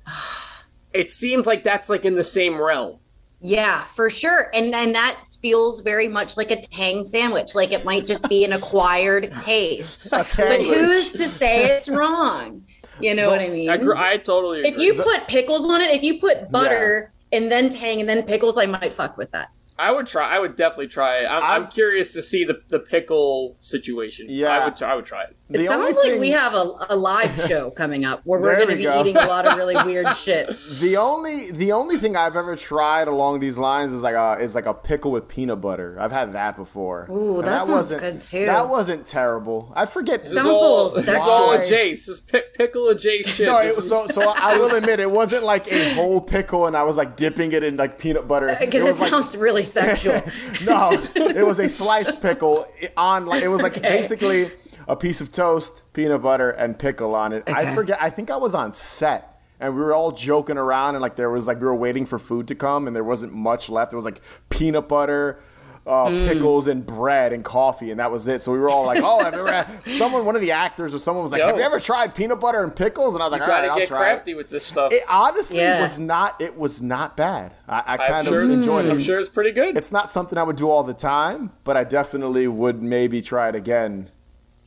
[0.94, 3.00] it seems like that's like in the same realm
[3.42, 4.50] Yeah, for sure.
[4.54, 7.56] And then that feels very much like a tang sandwich.
[7.56, 10.12] Like it might just be an acquired taste.
[10.12, 10.28] but
[10.60, 12.66] who's to say it's wrong?
[13.00, 13.70] You know what I mean?
[13.70, 14.72] I, I totally agree.
[14.72, 18.24] if you put pickles on it, if you put butter and then tang and then
[18.24, 19.52] pickles, I might fuck with that.
[19.78, 20.36] I would try.
[20.36, 21.28] I would definitely try it.
[21.28, 24.28] I'm, I'm curious to see the, the pickle situation.
[24.30, 24.50] Yeah.
[24.50, 24.84] I would.
[24.84, 25.38] I would try it.
[25.52, 28.56] It The only sounds like we have a, a live show coming up where we're
[28.56, 29.02] going to we be go.
[29.02, 30.48] eating a lot of really weird shit.
[30.48, 34.54] The only the only thing I've ever tried along these lines is like a is
[34.54, 35.98] like a pickle with peanut butter.
[36.00, 37.08] I've had that before.
[37.10, 38.46] Ooh, And that sounds wasn't- good, too.
[38.46, 39.72] That wasn't terrible.
[39.76, 40.22] I forget.
[40.22, 41.78] This Sounds is a little this is all sexual.
[41.78, 41.90] a Jace.
[41.90, 43.48] This is pick, pickle a Jace shit.
[43.48, 46.68] No, it was, is- so so I will admit it wasn't like a whole pickle
[46.68, 48.50] and I was like dipping it in like peanut butter.
[48.52, 50.22] Uh, because it, was like sounds really sexual.
[50.68, 53.90] no, it was a sliced pickle on like it was like Okay.
[53.90, 54.52] basically
[54.90, 57.44] a piece of toast, peanut butter, and pickle on it.
[57.48, 57.98] I forget.
[58.02, 59.40] I think I was on set.
[59.62, 62.18] And we were all joking around, and like there was like we were waiting for
[62.18, 63.92] food to come, and there wasn't much left.
[63.94, 65.42] It was like peanut butter,
[65.86, 66.28] uh, Mm.
[66.30, 68.40] pickles, and bread and coffee, and that was it.
[68.42, 70.94] So we were all like, "Oh, have you ever had-" someone, one of the actors
[70.94, 71.48] or someone was like, Yo.
[71.48, 73.70] "Have you ever tried peanut butter and pickles?" And I was like, you "All right,
[73.70, 74.94] I'll try crafty it." with this stuff.
[74.94, 75.82] It honestly Yeah.
[75.82, 76.40] was not.
[76.40, 77.54] It was not bad.
[77.68, 78.92] I, I kind sure, of enjoyed it.
[78.92, 79.76] I'm sure it's pretty good.
[79.76, 83.50] It's not something I would do all the time, but I definitely would maybe try
[83.50, 84.10] it again.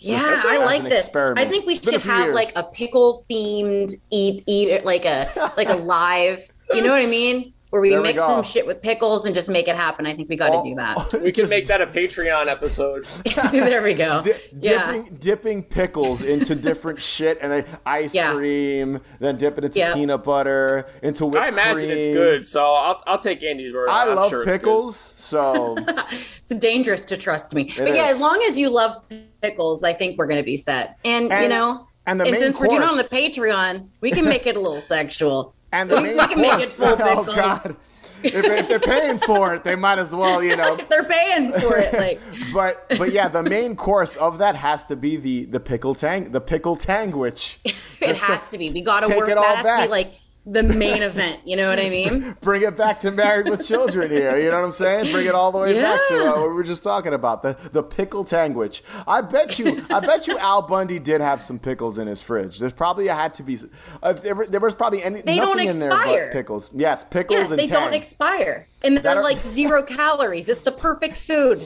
[0.05, 1.05] Yeah, I like this.
[1.07, 1.47] experiment.
[1.47, 2.35] I think we It's should have years.
[2.35, 5.27] like a pickle themed eat eat like a
[5.57, 6.41] like a live.
[6.75, 7.52] You know what I mean?
[7.73, 8.27] Where we There mix go.
[8.29, 10.07] some shit with pickles and just make it happen.
[10.07, 11.15] I think we got to do that.
[11.23, 13.07] we can make that a Patreon episode.
[13.51, 14.21] there we go.
[14.21, 14.93] Di- yeah.
[14.93, 18.35] dipping, dipping pickles into different shit, and then ice Yeah.
[18.35, 19.95] cream, then dip it into Yep.
[19.95, 23.89] peanut butter, into whipped I imagine it's good, so I'll, I'll take Ande's word.
[23.89, 25.75] I I'm love sure it's pickles, so
[26.11, 27.73] It's dangerous to trust me.
[27.79, 29.03] but yeah, as long as you love
[29.41, 30.99] pickles, I think we're going to be set.
[31.07, 34.27] And, you know, and the main since we're doing it on the Patreon, we can
[34.27, 35.55] make it a little sexual.
[35.73, 36.79] And the main we make it course.
[36.81, 37.77] oh god,
[38.25, 40.77] if, if they're paying for it, they might as well, you know.
[40.91, 41.93] They're paying for it.
[41.93, 42.21] Like,
[42.55, 46.31] But but yeah, the main course of that has to be the the pickle tang,
[46.31, 47.59] the pickle tangwich.
[47.65, 48.71] it has to be.
[48.71, 49.29] We got to work.
[49.29, 50.15] That has to be like
[50.45, 51.41] the main event.
[51.45, 52.37] You know what I mean?
[52.41, 54.37] Bring it back to Married with Children here.
[54.37, 55.13] You know what I'm saying?
[55.13, 57.57] Bring it all the way back to uh, what we were just talking about the
[57.73, 58.83] the pickle tangwich.
[59.07, 62.59] I bet you, I bet you, Al Bundy did have some pickles in his fridge.
[62.59, 63.55] There's probably had to be.
[64.03, 66.33] If there, there was probably any They nothing don't in there but expire.
[66.33, 66.71] pickles.
[66.75, 68.67] Yes, pickles Yeah, and they don't expire.
[68.85, 70.49] And they're are- like zero calories.
[70.49, 71.59] It's the perfect food.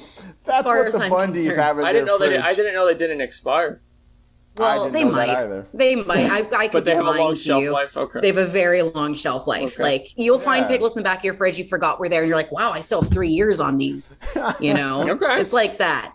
[0.45, 1.57] That's far what as the I'm Bundys concerned.
[1.63, 2.27] have in I didn't their know they.
[2.33, 2.43] fridge.
[2.45, 3.81] I didn't know they didn't expire.
[4.59, 5.65] Well, didn't they might.
[5.75, 6.31] They might.
[6.31, 7.73] I, I could But they be have a long shelf you.
[7.73, 7.97] life.
[7.97, 8.21] Okay.
[8.21, 9.75] They have a very long shelf life.
[9.75, 9.83] Okay.
[9.83, 12.29] Like you'll find pickles in the back of your fridge you forgot were there, and
[12.29, 14.17] you're like, "Wow, I still have three years on these."
[14.61, 15.41] You know, Okay.
[15.41, 16.13] It's like that.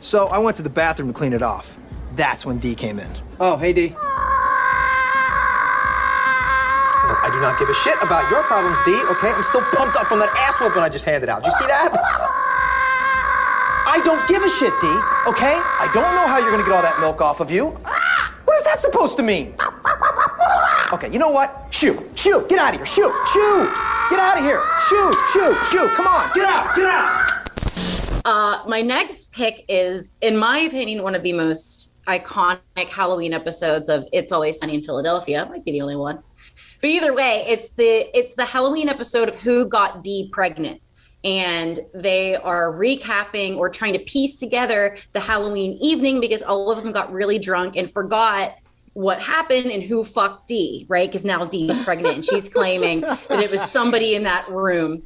[0.00, 1.76] So I went to the bathroom to clean it off.
[2.16, 3.08] That's when Dee came in.
[3.40, 3.94] Oh, hey Dee.
[7.16, 9.30] I do not give a shit about your problems, Dee, okay?
[9.34, 11.42] I'm still pumped up from that ass whooping I just handed out.
[11.42, 11.90] Did you see that?
[13.94, 15.54] I don't give a shit, Dee, okay?
[15.54, 17.66] I don't know how you're gonna get all that milk off of you.
[17.66, 19.54] What is that supposed to mean?
[20.92, 21.68] Okay, you know what?
[21.70, 23.72] Shoo, shoo, get out of here, shoo, shoo,
[24.10, 28.22] get out of here, shoo, shoo, shoo, come on, get out, get out.
[28.24, 32.58] Uh, my next pick is, in my opinion, one of the most iconic
[32.90, 35.46] Halloween episodes of It's Always Sunny in Philadelphia.
[35.48, 36.20] Might be the only one.
[36.80, 40.80] But either way, it's the it's the Halloween episode of Who Got Dee Pregnant.
[41.24, 46.82] And they are recapping or trying to piece together the Halloween evening because all of
[46.82, 48.54] them got really drunk and forgot
[48.92, 51.08] what happened and who fucked Dee, right?
[51.08, 55.02] Because now Dee's pregnant and she's claiming that it was somebody in that room.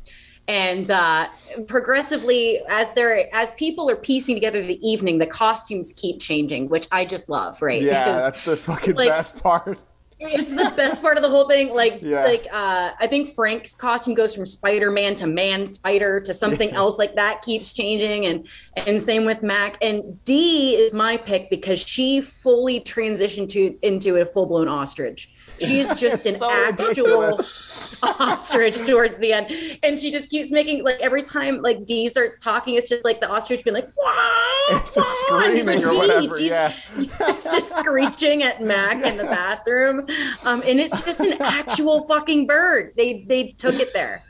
[0.48, 1.28] And uh,
[1.66, 6.86] progressively, as they're as people are piecing together the evening, the costumes keep changing, which
[6.90, 7.60] I just love.
[7.62, 7.82] Right?
[7.82, 9.78] Yeah, Because- that's the fucking like- best part.
[10.20, 11.72] It's the best part of the whole thing.
[11.72, 12.24] Like, Yeah.
[12.24, 16.70] like uh, I think Frank's costume goes from Spider Man to Man Spider to something
[16.72, 17.42] else like that.
[17.42, 18.46] Keeps changing, and
[18.86, 19.78] and same with Mac.
[19.80, 25.28] And Dee is my pick because she fully transitioned to into a full blown ostrich.
[25.60, 27.34] She's just an so actual
[28.20, 29.50] ostrich towards the end,
[29.82, 33.20] and she just keeps making like every time like Dee starts talking, it's just like
[33.20, 34.47] the ostrich being like, "Wow!"
[34.80, 36.38] It's just wow," and screaming or whatever.
[36.38, 36.50] she's-
[36.98, 37.32] Yeah.
[37.42, 40.00] just screeching at Mac in the bathroom.
[40.44, 42.92] Um, and it's just an actual fucking bird.
[42.96, 44.20] They they took it there.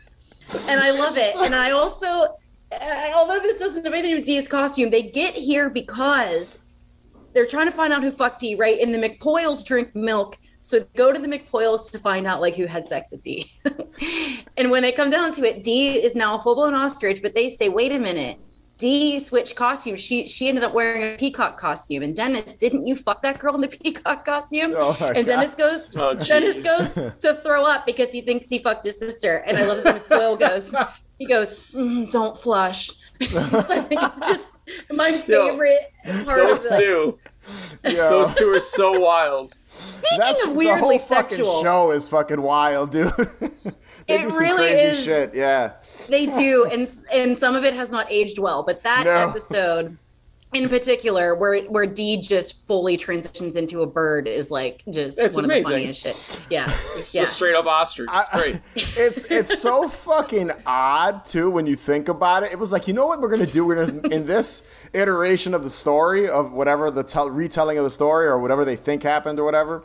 [0.68, 1.34] And I love it.
[1.36, 2.06] And I also
[2.70, 6.62] uh, although this doesn't have anything to do with Dee's costume, they get here because
[7.34, 8.78] they're trying to find out who fucked Dee, right?
[8.80, 10.36] And the McPoyles drink milk.
[10.60, 13.50] So go to the McPoyles to find out like who had sex with Dee.
[14.56, 17.48] and when they come down to it, Dee is now a full-blown ostrich, but they
[17.48, 18.38] say, wait a minute.
[18.78, 20.00] Dee switched costumes.
[20.00, 22.02] She she ended up wearing a peacock costume.
[22.02, 24.74] And Dennis, didn't you fuck that girl in the peacock costume?
[24.76, 25.64] Oh my and Dennis God.
[25.70, 29.38] goes, Oh, Dennis goes to throw up because he thinks he fucked his sister.
[29.46, 30.74] And I love that McPoyle goes,
[31.18, 32.90] he goes, "Mm, don't flush.
[33.20, 34.60] so I think it's just
[34.92, 35.80] my Yo, favorite
[36.24, 36.80] part Those of it.
[36.80, 37.18] two,
[37.84, 39.52] Yo, those two are so wild.
[39.66, 43.10] Speaking that's of the weirdly whole sexual, fucking show is fucking wild, dude.
[44.06, 45.04] they It do some really crazy is.
[45.04, 45.34] shit.
[45.34, 45.72] Yeah.
[46.06, 48.62] They do, and and some of it has not aged well.
[48.62, 49.10] But that No.
[49.10, 49.96] episode,
[50.54, 55.36] in particular, where where Dee just fully transitions into a bird, is like just It's
[55.36, 55.64] one amazing.
[55.64, 56.40] of the funniest shit.
[56.50, 56.64] Yeah,
[56.96, 57.22] It's yeah.
[57.22, 58.08] a straight up ostrich.
[58.12, 58.60] It's great.
[58.74, 62.52] it's it's so fucking odd too when you think about it.
[62.52, 63.66] It was like, you know what we're gonna do?
[63.66, 67.90] We're gonna in this iteration of the story of whatever the tell, retelling of the
[67.90, 69.84] story or whatever they think happened or whatever.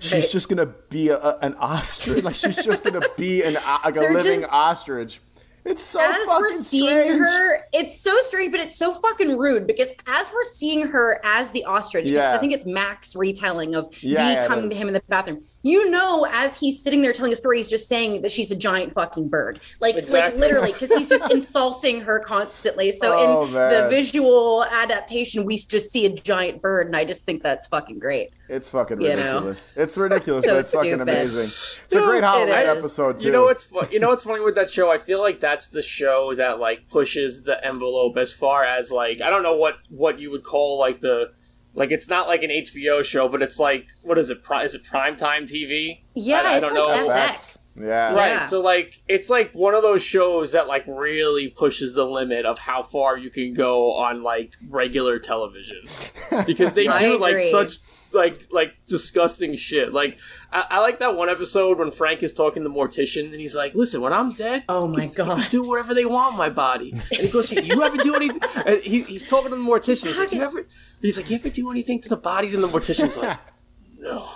[0.00, 0.28] She's Right.
[0.30, 2.24] just gonna be a, a- an ostrich.
[2.24, 5.20] Like she's just gonna be an like a They're living just- ostrich.
[5.64, 7.18] It's so as fucking we're seeing strange.
[7.20, 11.52] her, it's so strange, but it's so fucking rude because as we're seeing her as
[11.52, 12.32] the ostrich, Yeah.
[12.34, 15.38] I think it's Mac's retelling of Yeah, Dee yeah, to him in the bathroom.
[15.66, 18.56] You know, as he's sitting there telling a story, he's just saying that she's a
[18.56, 22.92] giant fucking bird, like like literally, because he's just insulting her constantly.
[22.92, 23.70] So Oh, in man.
[23.82, 27.98] the visual adaptation, we just see a giant bird, and I just think that's fucking
[27.98, 28.28] great.
[28.46, 29.16] It's fucking You know?
[29.36, 29.76] ridiculous.
[29.78, 31.44] It's ridiculous, So but it's fucking amazing.
[31.44, 33.26] It's a great It Halloween episode too.
[33.28, 34.92] You know what's fu- you know what's funny with that show?
[34.92, 39.22] I feel like that's the show that like pushes the envelope as far as like
[39.22, 41.32] I don't know what what you would call like the
[41.74, 44.42] like it's not like an HBO show, but it's like what is it?
[44.42, 46.00] Pri- is it primetime TV?
[46.14, 47.08] Yeah, I, I it's don't like know.
[47.08, 47.80] FX.
[47.80, 48.14] Yeah.
[48.14, 48.28] Right.
[48.28, 48.44] Yeah.
[48.44, 52.60] So like it's like one of those shows that like really pushes the limit of
[52.60, 55.82] how far you can go on like regular television.
[56.46, 57.78] Because they I do like such
[58.14, 59.92] like like disgusting shit.
[59.92, 60.18] Like
[60.52, 63.74] I, I like that one episode when Frank is talking to Mortician and he's like,
[63.74, 65.50] "Listen, when I'm dead, Oh my people God.
[65.50, 68.80] do whatever they want with my body." And he goes, "You ever do anything?" And
[68.82, 70.06] he, he's talking to the Mortician.
[70.06, 70.66] He's like, "You ever?"
[71.02, 73.38] He's like, "You ever do anything to the bodies?" And the Mortician's like,
[73.98, 74.28] "No."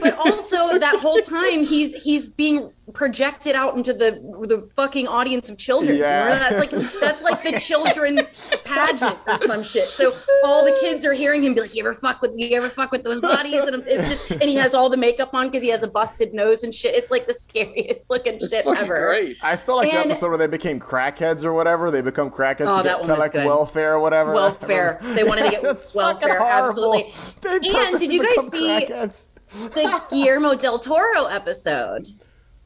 [0.00, 4.12] but also that whole time he's he's being projected out into the
[4.46, 5.96] the fucking audience of children.
[5.96, 6.24] Yeah.
[6.24, 6.38] Remember?
[6.38, 6.70] That's like
[7.00, 9.84] that's like the children's pageant or some shit.
[9.84, 10.12] So
[10.44, 12.92] all the kids are hearing him be like, "You ever fuck with you ever fuck
[12.92, 15.68] with those bodies?" And it's just and he has all the makeup on because he
[15.70, 16.94] has a busted nose and shit.
[16.94, 19.06] It's like the scariest looking It's shit ever.
[19.08, 19.36] great.
[19.42, 21.90] I still like the episode where they became crackheads or whatever.
[21.90, 23.46] They become crackheads Oh, to that get one was collect good.
[23.46, 24.32] welfare or whatever.
[24.32, 24.98] Welfare.
[25.14, 26.38] They wanted to get That's welfare.
[26.40, 27.12] Absolutely.
[27.42, 29.28] They And did you guys see- crackheads.
[29.50, 32.06] The Guillermo del Toro episode.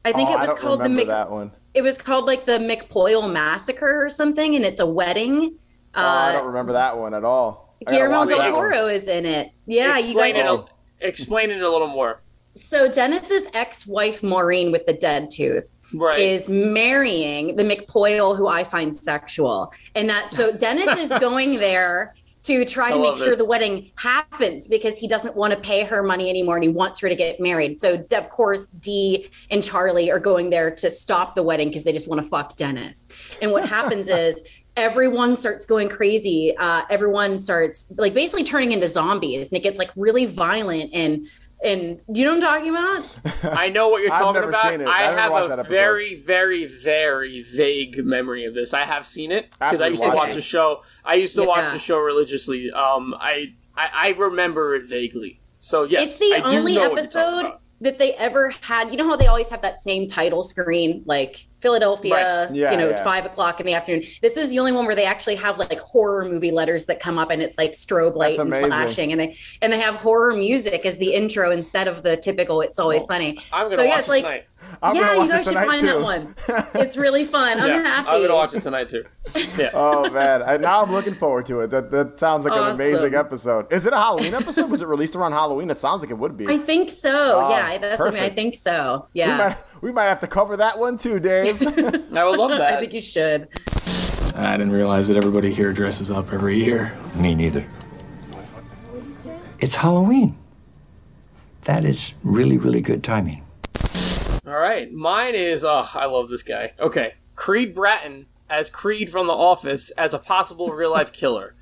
[0.04, 1.50] I think Oh, it was I don't called the remember Mc, that one.
[1.72, 5.58] it was called like the McPoyle Massacre or something, and it's a wedding.
[5.94, 7.74] Oh, I Uh, don't remember that one at all.
[7.86, 8.52] Guillermo del.
[8.52, 9.50] Toro is in it.
[9.66, 10.36] Yeah, you guys.
[10.36, 10.46] it.
[10.46, 10.64] A,
[11.00, 12.20] explain it a little more.
[12.54, 16.18] So Dennis's ex-wife Maureen with the dead tooth Right.
[16.20, 22.14] is marrying the McPoyle who I find sexual, and that so Dennis is going there
[22.44, 23.38] to try I to make sure it.
[23.38, 27.00] the wedding happens because he doesn't want to pay her money anymore and he wants
[27.00, 27.80] her to get married.
[27.80, 31.92] So of course Dee and Charlie are going there to stop the wedding because they
[31.92, 33.36] just want to fuck Dennis.
[33.40, 36.54] And what happens is everyone starts going crazy.
[36.58, 41.26] Uh, everyone starts like basically turning into zombies, and it gets like really violent and.
[41.64, 43.56] And do you know what I'm talking about?
[43.58, 44.62] I know what you're I've talking never about.
[44.70, 44.86] seen it.
[44.86, 45.72] I I haven't have that a episode.
[45.72, 48.74] very, very, very vague memory of this.
[48.74, 50.34] I have seen it because I used to watching watch it.
[50.36, 50.82] the show.
[51.04, 51.72] I used to watch Yeah.
[51.72, 52.70] the show religiously.
[52.70, 55.40] Um, I, I, I remember it vaguely.
[55.58, 57.60] So yes, it's the I do only know what you're talking episode about.
[57.84, 58.90] That they ever had.
[58.90, 62.54] You know how they always have that same title screen, like Philadelphia, Right.
[62.54, 63.02] Yeah, you know, yeah.
[63.02, 64.02] five o'clock in the afternoon.
[64.20, 67.18] This is the only one where they actually have like horror movie letters that come
[67.18, 70.84] up, and it's like strobe light and flashing, and they and they have horror music
[70.84, 74.08] as the intro instead of the typical "It's Always Sunny." I'm gonna so yeah, it's
[74.08, 74.46] it like tonight.
[74.82, 75.86] I'm yeah, you guys should find too.
[75.86, 76.34] that one.
[76.74, 77.58] It's really fun.
[77.60, 78.08] I'm yeah, happy.
[78.10, 79.04] I'm gonna watch it tonight too.
[79.58, 79.70] Yeah.
[79.72, 81.70] Oh man, I, now I'm looking forward to it.
[81.70, 83.72] That that sounds like an amazing episode.
[83.72, 84.70] Is it a Halloween episode?
[84.70, 85.70] Was it released around Halloween?
[85.70, 86.46] It sounds like it would be.
[86.48, 87.10] I think so.
[87.46, 88.36] Oh, yeah, that's something I perfect.
[88.36, 89.08] think so.
[89.14, 91.62] we Yeah, might we might have to cover that one too, Dave.
[92.16, 92.60] I would love that.
[92.74, 93.48] I think you should.
[94.34, 96.96] I didn't realize that everybody here dresses up every year.
[97.14, 97.64] Me neither.
[99.60, 100.36] It's Halloween.
[101.64, 103.42] That is really, really good timing.
[104.46, 105.64] All right, mine is.
[105.64, 106.74] Oh, I love this guy.
[106.78, 111.54] Okay, Creed Bratton as Creed from The Office as a possible real life killer.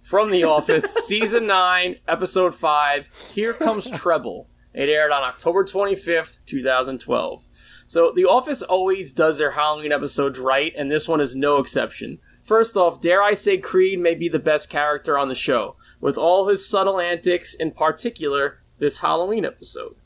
[0.00, 3.08] From The Office, season nine, episode five.
[3.34, 4.48] Here comes Treble.
[4.74, 7.46] It aired on October twenty fifth, two thousand twelve.
[7.88, 12.18] So The Office always does their Halloween episodes right, and this one is no exception.
[12.42, 16.18] First off, dare I say Creed may be the best character on the show, with
[16.18, 19.96] all his subtle antics, in particular this Halloween episode.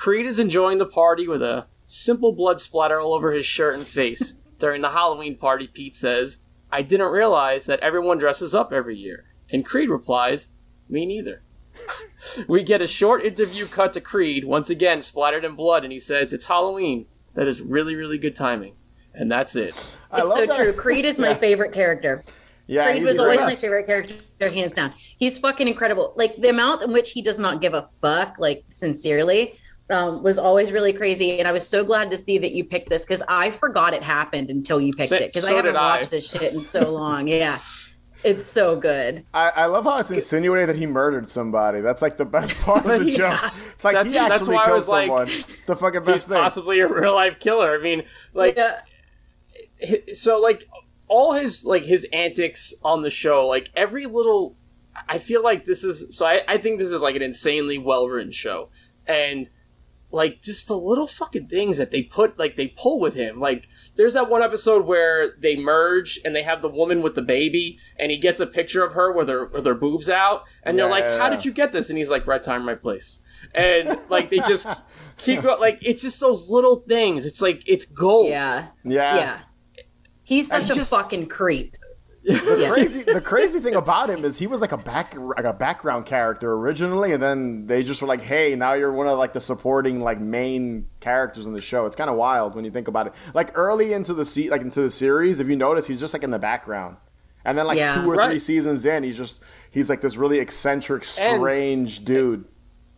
[0.00, 3.86] Creed is enjoying the party with a simple blood splatter all over his shirt and
[3.86, 4.32] face.
[4.58, 9.26] During the Halloween party, Pete says, I didn't realize that everyone dresses up every year.
[9.50, 10.54] And Creed replies,
[10.88, 11.42] Me neither.
[12.48, 15.98] we get a short interview cut to Creed, once again splattered in blood, and he
[15.98, 17.04] says, It's Halloween.
[17.34, 18.76] That is really, really good timing.
[19.12, 19.98] And that's it.
[20.10, 20.72] I It's love so that- true.
[20.72, 21.34] Creed is my Yeah.
[21.34, 22.24] favorite character.
[22.66, 24.94] Yeah, Creed was the always my favorite character, hands down.
[24.96, 26.14] He's fucking incredible.
[26.16, 29.58] Like the amount in which he does not give a fuck, like sincerely,
[29.90, 31.38] um, was always really crazy.
[31.38, 34.02] And I was so glad to see that you picked this because I forgot it
[34.02, 35.96] happened until you picked So- it because so I haven't did I.
[35.96, 37.26] watched this shit in so long.
[37.28, 37.58] Yeah,
[38.22, 39.24] it's so good.
[39.34, 41.80] I, I love how it's insinuated that he murdered somebody.
[41.80, 43.34] That's like the best part of the Yeah.
[43.36, 43.46] show.
[43.72, 45.28] It's like That's- he that's actually why I killed was like, someone.
[45.28, 46.36] it's the fucking He's best thing.
[46.38, 47.74] possibly a real life killer.
[47.78, 48.02] I mean,
[48.34, 48.80] like, Yeah.
[50.12, 50.64] so like
[51.08, 54.54] all his like his antics on the show like every little
[55.08, 58.06] i feel like this is so i, I think this is like an insanely well
[58.08, 58.68] written show
[59.06, 59.48] and
[60.12, 63.68] like just the little fucking things that they put like they pull with him like
[63.96, 67.78] there's that one episode where they merge and they have the woman with the baby
[67.96, 70.88] and he gets a picture of her with her with her boobs out and they're
[70.90, 71.30] like how Yeah.
[71.30, 73.20] did you get this and he's like right time right place
[73.54, 74.82] and like they just
[75.18, 79.16] keep go- like it's just those little things it's like it's gold Yeah, yeah.
[79.16, 79.38] yeah.
[80.24, 81.76] He's such And a just- fucking creep.
[82.22, 82.68] The Yeah.
[82.70, 86.04] crazy, the crazy thing about him is he was like a back, like a background
[86.06, 89.40] character originally, and then they just were like, "Hey, now you're one of like the
[89.40, 93.06] supporting like main characters in the show." It's kind of wild when you think about
[93.06, 93.14] it.
[93.34, 96.22] Like early into the se- like into the series, if you notice, he's just like
[96.22, 96.96] in the background,
[97.44, 98.02] and then like Yeah.
[98.02, 99.40] two or three seasons in, he's just
[99.70, 102.44] he's like this really eccentric, And- strange dude.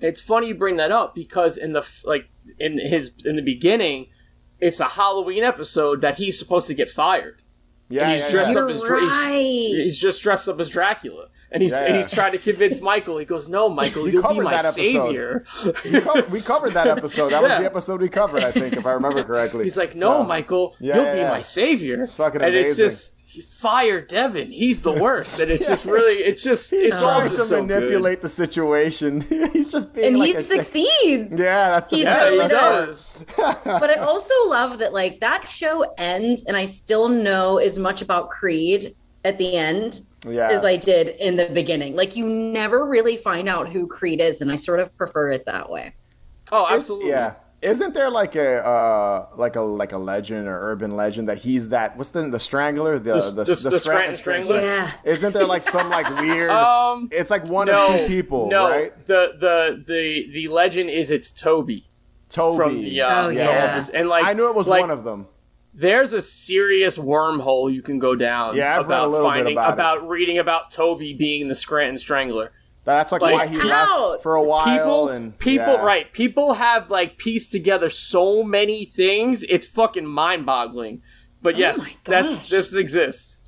[0.01, 4.09] it's funny you bring that up because in the like in his in the beginning
[4.59, 7.42] it's a halloween episode that he's supposed to get fired
[7.93, 8.61] Yeah, and he's yeah, dressed yeah.
[8.61, 12.11] up as Dra- he's, he's just dressed up as dracula and he's Yeah, and he's
[12.11, 15.45] trying to convince michael he goes no michael you'll be my savior
[15.85, 17.31] we, co- we covered that episode.
[17.31, 19.65] That was the episode we covered, I think, if I remember correctly.
[19.65, 21.31] he's like no So- michael Yeah, you'll yeah, be yeah.
[21.31, 23.21] my savior It's fucking and it's just
[23.61, 27.37] fire Devon he's the worst and it's just really it's just He's it's all just
[27.37, 27.69] to so good.
[27.69, 29.23] manipulate the situation.
[29.23, 31.33] he's just being And like he a- succeeds.
[31.39, 33.25] Yeah, that's the He yeah totally he does.
[33.37, 37.79] does but I also love that like that show ends and I still know as
[37.79, 38.95] much about Creed
[39.25, 40.49] at the end Yeah.
[40.51, 41.97] as I did in the beginning.
[41.97, 45.47] Like you never really find out who Creed is, and I sort of prefer it
[45.47, 45.95] that way.
[46.53, 47.35] oh Is- absolutely Yeah.
[47.61, 51.69] Isn't there like a uh, like a like a legend or urban legend that he's
[51.69, 54.61] that what's the the strangler the The- the- the Scranton Strangler?
[54.61, 54.91] Yeah.
[55.05, 56.51] Isn't there like some like weird?
[56.93, 59.07] Um, it's like one no, of two people, no, right?
[59.07, 61.85] The the the the legend is it's Toby
[62.29, 62.57] Toby.
[62.57, 63.71] from the uh, Oh, the yeah.
[63.71, 65.29] Office, and like I knew it was like, one of them.
[65.75, 68.57] There's a serious wormhole you can go down.
[68.57, 70.05] Yeah, I've read a about little bit finding about it.
[70.05, 72.53] reading about Toby being the Scranton Strangler.
[72.85, 74.11] That's like, Like, why he out.
[74.11, 74.65] left for a while.
[74.65, 75.85] People, and people, yeah.
[75.85, 76.13] right?
[76.13, 79.45] People have like pieced together so many things.
[79.45, 81.01] It's fucking mind-boggling.
[81.41, 83.39] But oh yes, Oh that's this exists.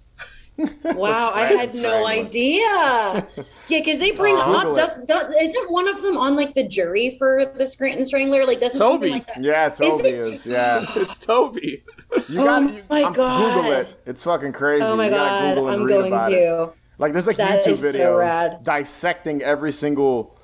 [0.57, 3.27] Wow, I had no idea.
[3.69, 6.69] Yeah, because they bring Google up does, does isn't one of them on like the
[6.69, 8.45] jury for the Scranton Strangler?
[8.47, 9.11] Like doesn't Toby.
[9.11, 9.43] like that?
[9.43, 10.15] Yeah, Toby it?
[10.27, 10.47] is.
[10.47, 11.83] Yeah, It's Toby.
[12.29, 13.55] You got Oh you, my I'm, God.
[13.55, 14.01] Google it.
[14.07, 14.85] It's fucking crazy.
[14.85, 16.71] Oh my you gotta god, Google and I'm read going about it.
[16.99, 20.37] Like there's like That YouTube is so dissecting every single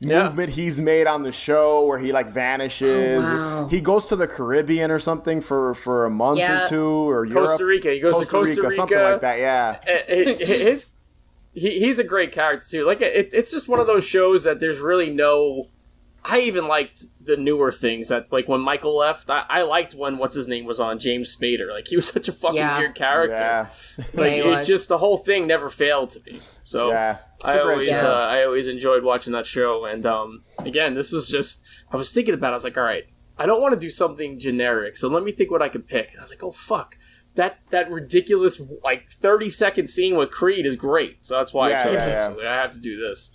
[0.00, 0.24] Yeah.
[0.24, 3.28] movement he's made on the show where he like vanishes.
[3.28, 3.68] Oh, wow.
[3.68, 6.64] He goes to the Caribbean or something for for a month Yeah.
[6.64, 7.60] or two or Costa Europe.
[7.68, 7.90] Rica.
[7.92, 8.74] He goes to Costa Rica.
[8.74, 9.38] something like that.
[9.38, 9.76] Yeah.
[9.86, 10.12] Uh,
[10.44, 10.96] his
[11.52, 12.84] he, he's a great character too.
[12.86, 15.66] Like it, it's just one of those shows that there's really no.
[16.24, 19.30] I even liked the newer things that like when Michael left.
[19.30, 21.70] I, I liked when what's his name was on James Spader.
[21.70, 22.78] Like he was such a fucking Yeah.
[22.78, 23.36] weird character.
[23.42, 23.66] Yeah.
[24.14, 24.66] Like Yeah, it's was.
[24.66, 26.38] just the whole thing never failed to me.
[26.62, 27.18] So Yeah.
[27.36, 29.84] It's I a great always uh, I always enjoyed watching that show.
[29.86, 32.48] And um, again, this is just I was thinking about.
[32.48, 32.50] it.
[32.50, 33.04] I was like, all right.
[33.38, 36.10] I don't want to do something generic, so let me think what I could pick.
[36.10, 36.98] And I was like, oh fuck,
[37.36, 41.24] that that ridiculous like thirty second scene with Creed is great.
[41.24, 42.18] So that's why Yeah, I chose yeah, this.
[42.18, 42.26] yeah.
[42.26, 43.30] I like, I have to do this.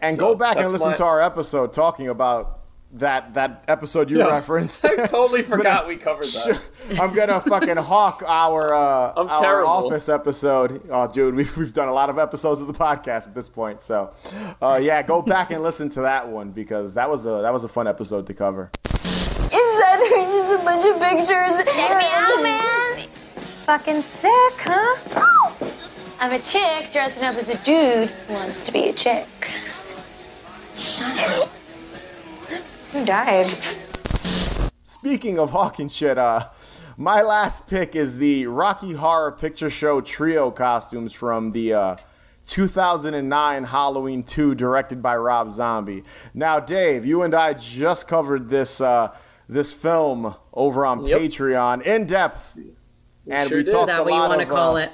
[0.00, 2.56] And So, go back and listen my- to our episode talking about
[2.92, 4.26] that that episode you Yeah.
[4.38, 4.84] referenced.
[4.84, 6.60] I totally I'm forgot we covered that.
[7.00, 9.68] I'm gonna fucking hawk our uh, I'm our terrible.
[9.70, 10.82] office episode.
[10.90, 13.80] Oh, dude, we've, we've done a lot of episodes of the podcast at this point.
[13.80, 14.10] So,
[14.60, 17.62] uh, yeah, go back and listen to that one because that was a that was
[17.62, 18.70] a fun episode to cover.
[18.84, 21.74] Inside there's just a bunch of pictures.
[21.76, 23.08] Check me out, man.
[23.66, 25.54] Fucking sick, huh?
[26.18, 29.26] I'm a chick dressing up as a dude who wants to be a chick.
[31.00, 31.48] Shut up.
[32.92, 33.46] Who died?
[34.84, 36.48] Speaking of hawking shit, uh,
[36.98, 41.96] my last pick is the Rocky Horror Picture Show trio costumes from the uh,
[42.44, 46.02] 2009 Halloween 2, directed by Rob Zombie.
[46.34, 49.16] Now, Dave, you and I just covered this uh,
[49.48, 51.18] this film over on Yep.
[51.20, 52.58] Patreon in depth,
[53.26, 53.72] and sure we did.
[53.72, 54.92] talked Is that a what you lot want to of, call uh, it?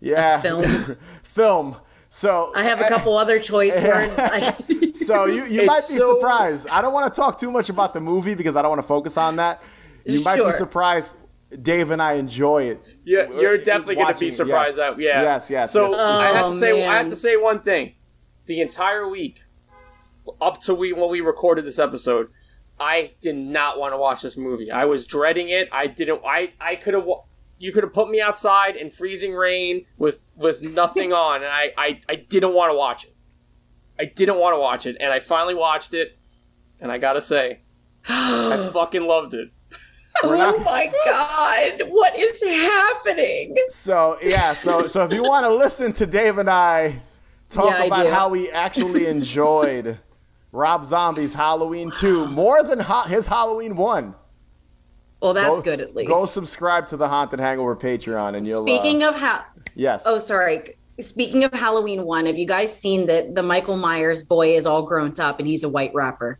[0.00, 0.64] Yeah, film?
[1.22, 1.76] film.
[2.10, 4.14] So I have a couple other choice words.
[5.02, 6.68] I- So you, you might be so- surprised.
[6.70, 8.88] I don't want to talk too much about the movie because I don't want to
[8.88, 9.62] focus on that.
[10.04, 11.16] You might be surprised.
[11.62, 12.96] Dave and I enjoy it.
[13.04, 14.94] Yeah, you're definitely going to be surprised yes.
[14.94, 15.22] that yeah.
[15.22, 15.72] Yes, yes.
[15.72, 15.98] So yes.
[15.98, 17.94] I have Oh, to say I have to say one thing.
[18.46, 19.44] The entire week
[20.40, 22.30] up to we when we recorded this episode,
[22.80, 24.70] I did not want to watch this movie.
[24.72, 25.68] I was dreading it.
[25.72, 27.06] I didn't I I could have
[27.58, 31.72] you could have put me outside in freezing rain with with nothing on and I
[31.78, 33.14] I, I didn't want to watch it.
[33.98, 36.18] I didn't want to watch it and I finally watched it
[36.80, 37.60] and I got to say
[38.08, 39.50] I fucking loved it.
[40.24, 43.54] oh my god, what is happening?
[43.68, 47.02] So yeah, so so if you want to listen to Dave and I
[47.50, 48.10] talk Yeah, about do.
[48.10, 49.98] how we actually enjoyed
[50.52, 54.14] Rob Zombie's Halloween 2 more than ha- his Halloween 1.
[55.20, 56.10] Well, that's Go- good at least.
[56.10, 59.44] Go subscribe to the Haunted Hangover Patreon and you'll Speaking uh, of how,
[59.74, 60.04] yes.
[60.06, 60.76] oh sorry.
[60.98, 64.82] Speaking of Halloween one, have you guys seen that the Michael Myers boy is all
[64.82, 66.38] grown up and he's a white rapper?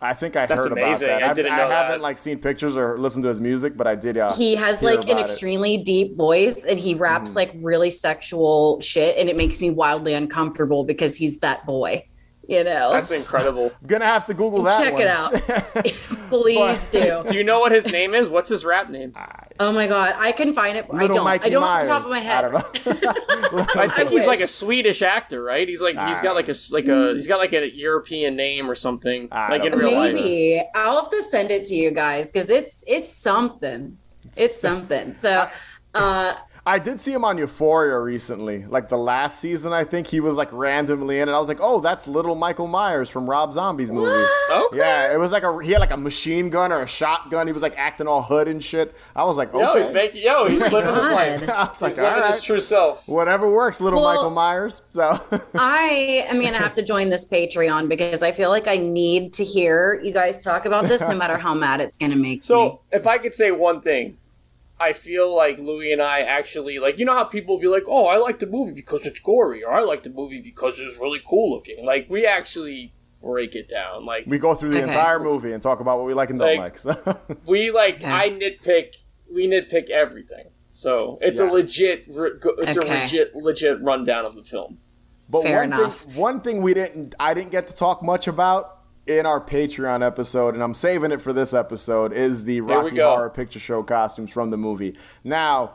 [0.00, 1.08] I think I That's heard amazing.
[1.10, 1.22] about that.
[1.26, 1.62] I I've- didn't know.
[1.64, 2.02] I know haven't that.
[2.02, 4.16] like seen pictures or listened to his music, but I did.
[4.18, 5.24] Uh, He has hear like an about it.
[5.24, 7.36] extremely deep voice and he raps Mhm.
[7.36, 12.04] like really sexual shit and it makes me wildly uncomfortable because he's that boy.
[12.52, 13.72] You know, That's incredible.
[13.80, 14.78] I'm gonna have to Google that.
[14.78, 15.02] check one.
[15.02, 15.32] it out.
[16.28, 17.24] Please do.
[17.26, 18.28] Do you know what his name is?
[18.28, 19.14] What's his rap name?
[19.58, 20.86] Oh my god, I can find it.
[20.92, 21.24] I don't.
[21.24, 21.88] Mikey I don't Myers.
[21.88, 22.44] off the top of my head.
[22.44, 22.52] I don't
[23.54, 23.66] know.
[23.82, 25.66] I think he's like a Swedish actor, right?
[25.66, 28.74] He's like he's got like a like a he's got like a European name or
[28.74, 30.12] something, like in don't real life.
[30.12, 33.96] Maybe I'll have to send it to you guys because it's it's something.
[34.36, 35.14] It's something.
[35.14, 35.48] So,
[35.94, 36.34] uh,
[36.64, 39.72] I did see him on Euphoria recently, like the last season.
[39.72, 41.32] I think he was like randomly in it.
[41.32, 44.24] I was like, oh, that's little Michael Myers from Rob Zombie's movie.
[44.48, 44.78] Okay.
[44.78, 47.48] Yeah, it was like a he had like a machine gun or a shotgun.
[47.48, 48.94] He was like acting all hood and shit.
[49.16, 49.64] I was like, okay.
[49.64, 51.48] Yo, he's making yo, he's oh living his life.
[51.48, 53.08] I was like, He's all living his true self.
[53.08, 54.82] Whatever works, little Well- Michael Myers.
[54.90, 55.18] So
[55.58, 59.44] I am gonna have to join this Patreon because I feel like I need to
[59.44, 62.40] hear you guys talk about this, no matter how mad it's gonna make me.
[62.40, 64.16] So, if I could say one thing,
[64.80, 68.06] I feel like Louis and I actually like you know how people be like, "Oh,
[68.06, 71.20] I like the movie because it's gory," or "I like the movie because it's really
[71.26, 72.92] cool looking." Like we actually
[73.22, 74.04] break it down.
[74.04, 74.88] Like we go through the Okay.
[74.88, 76.96] entire movie and talk about what we like and don't Like- like.
[76.96, 77.18] So.
[77.46, 78.16] we like Yeah.
[78.16, 78.96] I nitpick.
[79.32, 80.46] We nitpick everything.
[80.72, 82.04] So it's a legit.
[82.08, 84.78] re- go- It's a legit, legit rundown of the film.
[85.28, 85.96] But Fair one enough.
[86.00, 88.71] thing, one thing we didn't, I didn't get to talk much about
[89.06, 93.00] in our Patreon episode, and I'm saving it for this episode, is the Rocky.
[93.00, 94.94] Horror Picture Show costumes from the movie.
[95.24, 95.72] Now,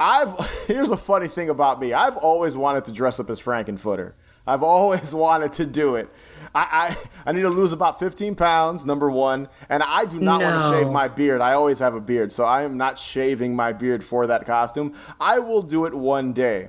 [0.00, 0.34] I've
[0.66, 1.92] here's a funny thing about me.
[1.92, 4.14] I've always wanted to dress up as Frankenfurter.
[4.46, 6.08] I've always wanted to do it.
[6.54, 10.40] I, I, I need to lose about 15 pounds, number one, and I do not
[10.40, 11.40] want to shave my beard.
[11.40, 14.94] I always have a beard, so I am not shaving my beard for that costume.
[15.20, 16.68] I will do it one day.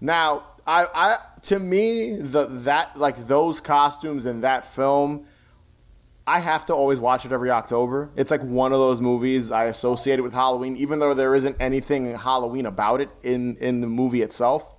[0.00, 5.26] Now, I, I to me the that like those costumes in that film,
[6.26, 8.10] I have to always watch it every October.
[8.16, 11.56] It's like one of those movies I associate it with Halloween, even though there isn't
[11.60, 14.74] anything Halloween about it in in the movie itself.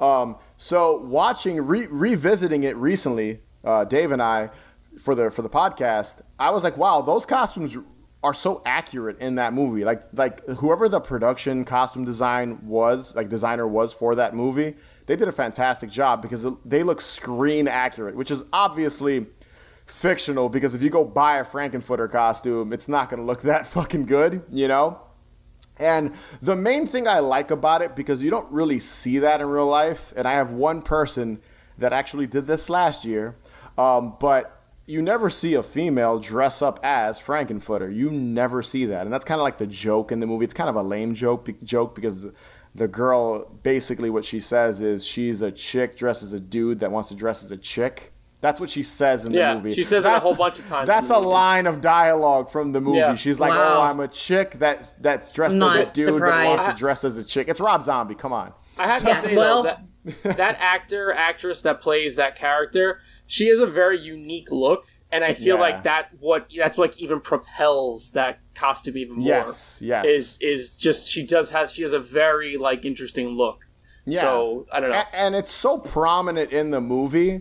[0.00, 4.50] Um, so watching re- revisiting it recently, uh, Dave and I
[4.98, 7.78] for the for the podcast, I was like, wow, those costumes
[8.24, 9.84] are so accurate in that movie.
[9.84, 14.74] Like like whoever the production costume design was, like designer was for that movie,
[15.06, 19.26] they did a fantastic job because they look screen accurate, which is obviously
[19.84, 23.66] fictional because if you go buy a Frankenfurter costume, it's not going to look that
[23.66, 25.00] fucking good, you know?
[25.78, 29.48] And the main thing I like about it, because you don't really see that in
[29.48, 31.40] real life, and I have one person
[31.78, 33.36] that actually did this last year,
[33.78, 37.94] um, but you never see a female dress up as Frankenfurter.
[37.94, 40.44] You never see that, and that's kind of like the joke in the movie.
[40.44, 42.26] It's kind of a lame joke joke because
[42.74, 46.90] the girl basically what she says is she's a chick dressed as a dude that
[46.90, 48.12] wants to dress as a chick.
[48.40, 49.74] That's what she says in Yeah, the movie.
[49.74, 51.26] she says it a whole bunch of times That's a movie.
[51.26, 52.98] line of dialogue from the movie.
[52.98, 53.14] Yeah.
[53.14, 53.76] She's like, Wow.
[53.78, 57.04] "Oh, I'm a chick that's that's dressed as a Not dude that wants to dress
[57.04, 58.14] as a chick." It's Rob Zombie.
[58.16, 58.52] Come on.
[58.78, 63.46] I have to say well- though that that actor actress that plays that character, she
[63.46, 65.60] has a very unique look, and I feel Yeah.
[65.62, 69.26] like that what that's what even propels that costume even more.
[69.28, 70.04] Yes, yes.
[70.06, 73.58] Is is just she does have she has a very like interesting look.
[74.20, 74.96] So I don't know.
[74.98, 77.40] A- and it's so prominent in the movie.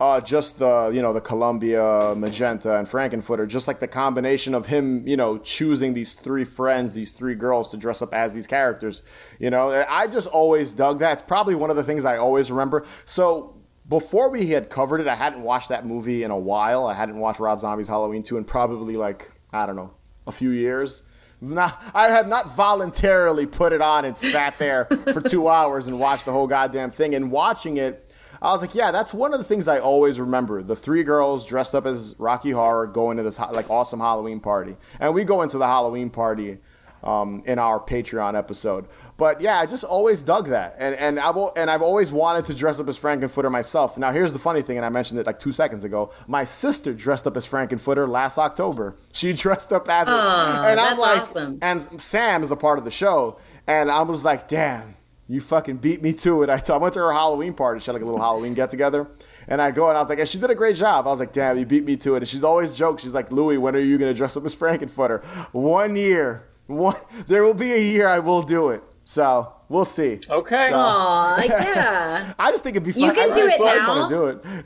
[0.00, 4.66] Uh, just the you know the Columbia magenta and Frankenfurter, just like the combination of
[4.66, 8.48] him, you know, choosing these three friends, these three girls to dress up as these
[8.48, 9.02] characters.
[9.38, 11.12] You know, I just always dug that.
[11.12, 12.84] It's probably one of the things I always remember.
[13.04, 13.54] So
[13.88, 16.86] before we had covered it, I hadn't watched that movie in a while.
[16.86, 19.92] I hadn't watched Rob Zombie's Halloween 2 in probably like I don't know
[20.26, 21.02] a few years.
[21.40, 25.98] Not, I have not voluntarily put it on and sat there for two hours and
[25.98, 27.16] watched the whole goddamn thing.
[27.16, 30.62] And watching it, I was like, yeah, that's one of the things I always remember.
[30.62, 34.76] The three girls dressed up as Rocky Horror going to this like awesome Halloween party,
[34.98, 36.58] and we go into the Halloween party
[37.02, 38.86] um, in our Patreon episode.
[39.16, 42.46] But yeah, I just always dug that, and and I've al- and I've always wanted
[42.46, 43.98] to dress up as Frankenfurter myself.
[43.98, 46.10] Now here's the funny thing, and I mentioned it like two seconds ago.
[46.26, 48.96] My sister dressed up as Frankenfurter last October.
[49.12, 51.58] She dressed up as it, and I'm like, awesome.
[51.62, 54.96] and Sam is a part of the show, and I was like, damn.
[55.28, 56.50] You fucking beat me to it.
[56.50, 57.80] I, t- I went to her Halloween party.
[57.80, 59.06] She had like a little Halloween get together.
[59.48, 61.06] And I go and I was like, and she did a great job.
[61.06, 62.18] I was like, damn, you beat me to it.
[62.18, 63.00] And she's always joked.
[63.00, 65.24] She's like, Louis, when are you going to dress up as Frankenfurter?
[65.54, 66.44] One year.
[66.66, 66.96] One,
[67.26, 68.82] there will be a year I will do it.
[69.04, 70.20] So we'll see.
[70.30, 70.68] Okay.
[70.70, 72.32] So- Aw, yeah.
[72.38, 73.02] I just think it'd be fun.
[73.02, 73.88] You can I do just it always now.
[73.88, 74.16] want to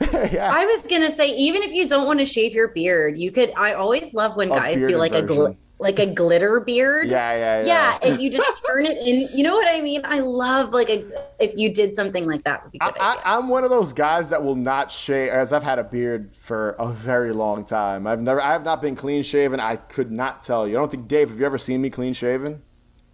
[0.07, 0.31] do it.
[0.33, 0.51] yeah.
[0.53, 3.51] I was gonna say, even if you don't want to shave your beard, you could.
[3.57, 5.57] I always love when A guys do bearded like a gl- version.
[5.79, 7.09] Like a glitter beard.
[7.09, 7.65] Yeah, yeah, yeah.
[7.65, 9.27] Yeah, and you just turn it in.
[9.35, 10.01] You know what I mean?
[10.03, 11.07] I love like a
[11.39, 12.93] if you did something like that would be good.
[12.99, 15.29] I, I'm one of those guys that will not shave.
[15.29, 18.07] As I've had a beard for a very long time.
[18.07, 18.41] I've never.
[18.41, 19.59] I have not been clean shaven.
[19.59, 20.77] I could not tell you.
[20.77, 21.29] I don't think Dave.
[21.29, 22.63] Have you ever seen me clean shaven?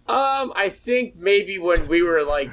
[0.06, 2.50] Um, I think maybe when we were like,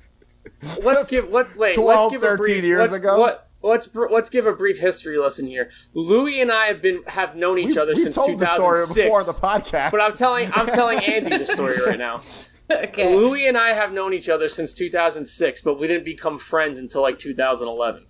[0.84, 3.18] let's give what wait, 12, let's give a 13 brief years ago?
[3.18, 5.70] What, let's br- let's give a brief history lesson here.
[5.94, 8.76] Louis and I have been have known each We've- other we've since told the story
[8.76, 9.04] 2006.
[9.04, 9.90] before the podcast.
[9.90, 12.20] But I'm telling I'm telling Ande the story right now.
[12.70, 13.14] Okay.
[13.14, 17.02] Louis and I have known each other since 2006, but we didn't become friends until
[17.02, 18.06] like 2011.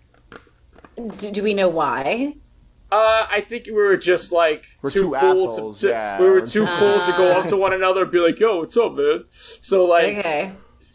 [0.97, 2.35] Do, do we know why?
[2.91, 6.21] Uh, I think we were just like We're too, two cool to, to- yeah.
[6.21, 8.39] we were We're too two- cool to go up to one another and be like,
[8.39, 10.53] "Yo, what's up, man?" So like, Okay.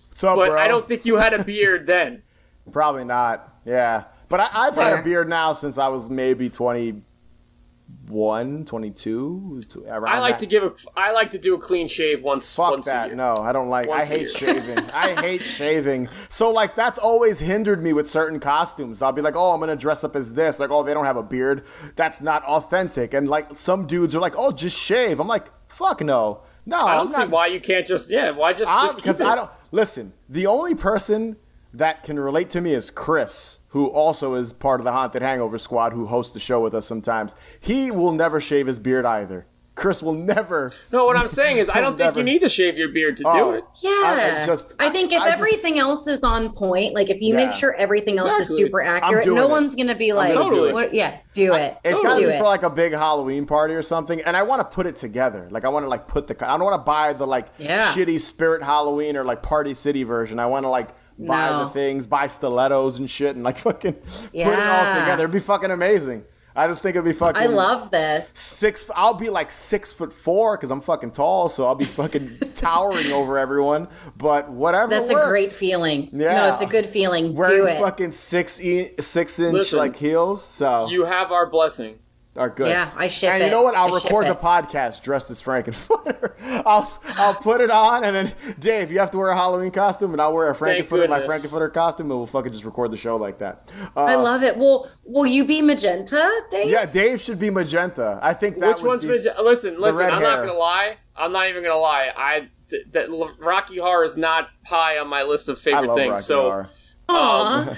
[0.08, 0.58] What's up, but bro?
[0.60, 2.24] I don't think you had a beard then.
[2.72, 3.56] Probably not.
[3.66, 4.06] Yeah.
[4.30, 9.62] But I, I've had a beard now since I was maybe 21, 22.
[9.88, 10.40] Around I like that.
[10.42, 13.16] to give a I like to do a clean shave once Fuck once a that.
[13.16, 13.88] No, I don't like.
[13.88, 14.78] Once I hate shaving.
[14.94, 16.08] I hate shaving.
[16.30, 19.02] So like that's always hindered me with certain costumes.
[19.02, 20.60] I'll be like, oh, I'm gonna dress up as this.
[20.60, 21.64] Like, oh, they don't have a beard.
[21.96, 23.14] That's not authentic.
[23.14, 25.20] And like some dudes are like, oh, just shave.
[25.20, 26.78] I'm like, fuck no, no.
[26.78, 28.30] I I'm don't see not- why you can't just yeah.
[28.32, 29.20] Why just I'm- just because?
[29.22, 30.14] I don't listen.
[30.30, 31.38] The only person
[31.74, 35.58] that can relate to me is Chris, who also is part of the Haunted Hangover
[35.60, 37.36] Squad, who hosts the show with us sometimes.
[37.60, 39.46] He will never shave his beard either.
[39.76, 40.74] Chris will never.
[40.92, 42.20] No, what I'm saying is I don't think Never.
[42.20, 43.32] you need to shave your beard to Oh.
[43.32, 43.64] do it.
[43.82, 43.90] Yeah.
[43.92, 47.22] I- I just- I think if I just- everything else is on point, like if
[47.22, 47.46] you Yeah.
[47.46, 49.50] make sure everything else is super accurate, no it.
[49.50, 50.74] one's gonna be like, gonna do it.
[50.74, 51.78] what, yeah, do it.
[51.86, 52.38] It's do got to be it.
[52.40, 55.48] for like a big Halloween party or something, and I want to put it together.
[55.50, 56.36] Like I want to like put the.
[56.46, 57.86] I don't want to buy the like Yeah.
[57.94, 60.40] shitty Spirit Halloween or like Party City version.
[60.42, 60.90] I want to like
[61.20, 61.66] buy No.
[61.66, 65.24] the things, buy stilettos and shit, and like fucking put it all together.
[65.24, 66.24] It'd be fucking amazing.
[66.56, 67.42] I just think it'd be fucking.
[67.42, 68.28] I love this.
[68.28, 68.90] six.
[68.96, 73.12] I'll be like six foot four because I'm fucking tall, so I'll be fucking towering
[73.14, 73.88] over everyone.
[74.18, 74.90] But whatever.
[74.90, 76.10] That's a great feeling.
[76.12, 76.34] Yeah.
[76.36, 77.36] No, it's a good feeling.
[77.36, 77.80] Wearing do it.
[77.80, 82.00] fucking six e- six inch Listen, like heels, so You have our blessing.
[82.36, 82.68] Are good.
[82.68, 83.76] Yeah, I ship And you know what?
[83.76, 86.34] I'll I record the podcast dressed as Frankenfurter.
[86.66, 90.14] I'll I'll put it on, and then Dave, you have to wear a Halloween costume,
[90.14, 91.52] and I'll wear a Thank Frankenfurter, my goodness.
[91.52, 93.72] Frankenfurter costume, and we'll fucking just record the show like that.
[93.98, 94.58] Uh, I love it.
[94.58, 96.70] Well, will you be magenta, Dave?
[96.72, 98.20] yeah, Dave should be magenta.
[98.22, 99.82] I think that Which would one's be, magi- listen?
[99.82, 100.98] Listen, I'm not gonna lie.
[101.16, 102.12] I'm not even gonna lie.
[102.16, 103.10] I th- that
[103.40, 106.10] Rocky Horror is not high on my list of I favorite love things.
[106.12, 106.70] Rocky so, Horror.
[107.10, 107.76] Aw,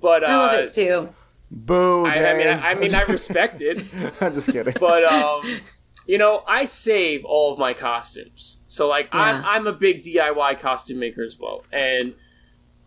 [0.00, 1.10] but uh, I love it too.
[1.50, 3.78] Boo, I, I mean, I, I mean, I respect it,
[4.20, 4.74] I'm just kidding.
[4.78, 5.42] but um,
[6.06, 8.60] you know, I save all of my costumes.
[8.66, 12.14] So like, I'm I'm a big DIY costume maker as well, and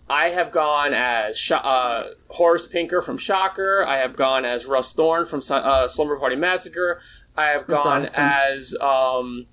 [0.10, 3.84] I have gone as Sh- uh, Horace Pinker from Shocker.
[3.88, 7.02] I have gone as Russ Thorne from uh, Slumber Party Massacre.
[7.36, 8.24] I have That's gone awesome.
[8.26, 9.48] as um,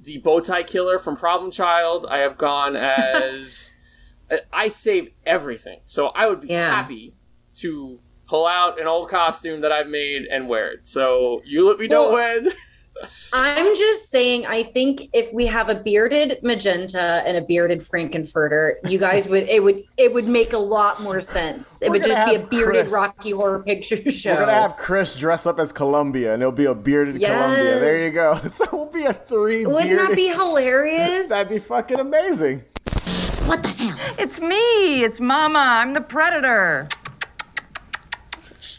[0.00, 2.06] the Bowtie Killer from Problem Child.
[2.10, 3.76] I have gone as.
[4.52, 6.70] I- save everything, so I would be Yeah.
[6.70, 7.14] happy
[7.56, 7.98] to
[8.30, 10.86] pull out an old costume that I've made and wear it.
[10.86, 12.52] So you let me know Well- when.
[13.32, 18.74] I'm just saying, I think if we have a bearded magenta and a bearded Frankenfurter,
[18.90, 21.80] you guys would it would it would make a lot more sense.
[21.80, 22.92] It We're would just be a bearded Chris.
[22.92, 24.34] Rocky Horror Picture Show.
[24.34, 27.30] We're gonna have Chris dress up as Columbia, and it'll be a bearded Yes.
[27.32, 27.80] Columbia.
[27.80, 28.34] There you go.
[28.48, 29.64] So we'll be a three.
[29.64, 31.30] Wouldn't that be hilarious?
[31.30, 32.64] That'd be fucking amazing.
[33.46, 33.96] What the hell?
[34.18, 35.02] It's me.
[35.04, 35.58] It's Mama.
[35.58, 36.86] I'm the predator.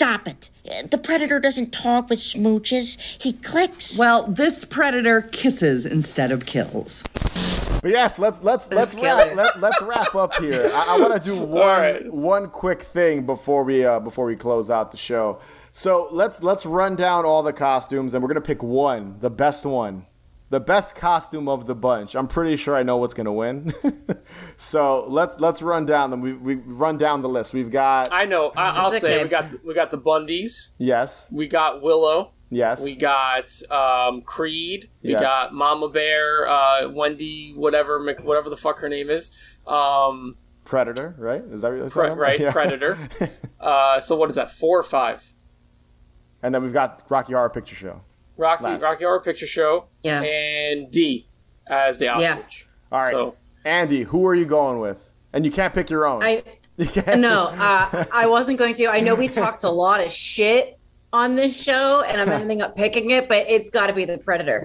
[0.01, 0.49] Stop it.
[0.89, 2.97] The predator doesn't talk with smooches.
[3.21, 3.99] He clicks.
[3.99, 7.03] Well, this predator kisses instead of kills.
[7.83, 10.71] But yes, let's let's let's Let's wrap, let, let's wrap up here.
[10.73, 12.11] I, I want to do one right.
[12.11, 15.39] one quick thing before we uh, before we close out the show.
[15.71, 19.67] So let's let's run down all the costumes, and we're gonna pick one, the best
[19.67, 20.07] one,
[20.51, 22.13] the best costume of the bunch.
[22.15, 23.73] I'm pretty sure I know what's gonna win.
[24.57, 26.21] so let's let's run down them.
[26.21, 27.53] We we run down the list.
[27.53, 28.51] We've got I know.
[28.55, 29.23] I, I'll It's say okay.
[29.23, 30.69] we got we got the Bundys.
[30.77, 32.33] yes, We got Willow.
[32.49, 34.89] yes, We got um, Creed.
[35.01, 35.21] We Yes.
[35.21, 39.31] got Mama Bear, uh, Wendi, whatever, Mc- whatever the fuck her name is.
[39.65, 41.41] Um, Predator, right?
[41.43, 42.51] Is that what pre- right, Yeah.
[42.51, 42.97] Predator.
[43.61, 44.49] Uh, so what is that?
[44.49, 45.33] Four or five?
[46.41, 48.01] And then we've got Rocky Horror Picture Show.
[48.41, 48.81] Rocky Last.
[48.81, 49.85] Rocky Horror Picture Show.
[50.01, 50.21] Yeah.
[50.21, 51.27] And Dee
[51.67, 52.67] as the ostrich.
[52.91, 55.11] All right, So Ande, who are you going with?
[55.31, 56.21] And you can't pick your own.
[56.23, 56.43] I
[57.15, 58.87] no, uh, I wasn't going to.
[58.87, 60.79] I know we talked a lot of shit
[61.13, 64.17] on this show, and I'm ending up picking it, but it's got to be the
[64.17, 64.63] Predator.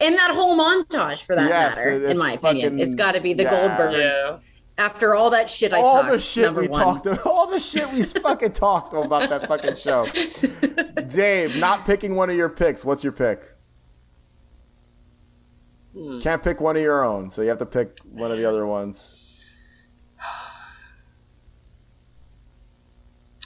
[0.00, 3.12] In that whole montage, for that Yes, matter, in it's my opinion, fucking- it's got
[3.12, 3.78] to be the yeah.
[3.78, 4.12] Goldbergs.
[4.12, 4.38] yeah.
[4.76, 6.80] After all that shit I talked all talked, the shit we one.
[6.80, 10.04] talked all the shit we fucking talked about that fucking show.
[11.14, 12.84] Dave, not picking one of your picks.
[12.84, 13.42] What's your pick?
[15.96, 16.18] Hmm.
[16.18, 18.66] Can't pick one of your own, so you have to pick one of the other
[18.66, 19.20] ones.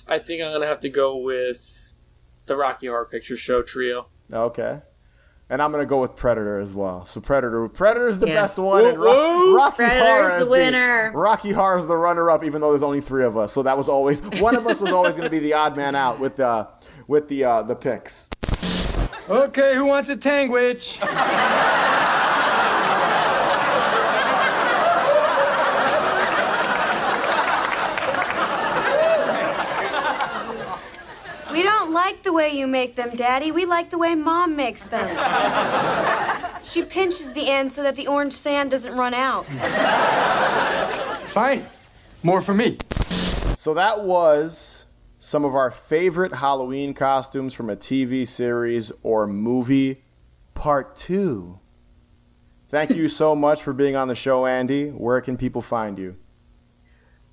[0.08, 1.92] I think I'm gonna have to go with
[2.46, 4.06] the Rocky Horror Picture Show trio.
[4.32, 4.80] Okay.
[5.50, 7.06] And I'm gonna go with Predator as well.
[7.06, 8.34] So Predator, Predator's the Yeah.
[8.42, 11.10] best one, and Woo, Ro- Rocky Predator's Horror the is winner.
[11.14, 13.50] Rocky Horror is the runner-up, even though there's only three of us.
[13.54, 16.20] So that was always one of us was always gonna be the odd man out
[16.20, 16.66] with uh,
[17.06, 18.28] with the uh, the picks.
[19.30, 20.98] Okay, who wants a tangwich?
[31.50, 33.50] We don't like the way you make them, Daddy.
[33.50, 35.08] We like the way Mom makes them.
[36.62, 39.44] she pinches the end so that the orange sand doesn't run out.
[41.26, 41.66] Fine.
[42.22, 42.78] More for me.
[43.56, 44.84] So that was
[45.18, 50.00] some of our favorite Halloween costumes from a TV series or movie,
[50.54, 51.58] part two.
[52.68, 54.94] Thank you so much for being on the show, Ande.
[54.96, 56.16] Where can people find you?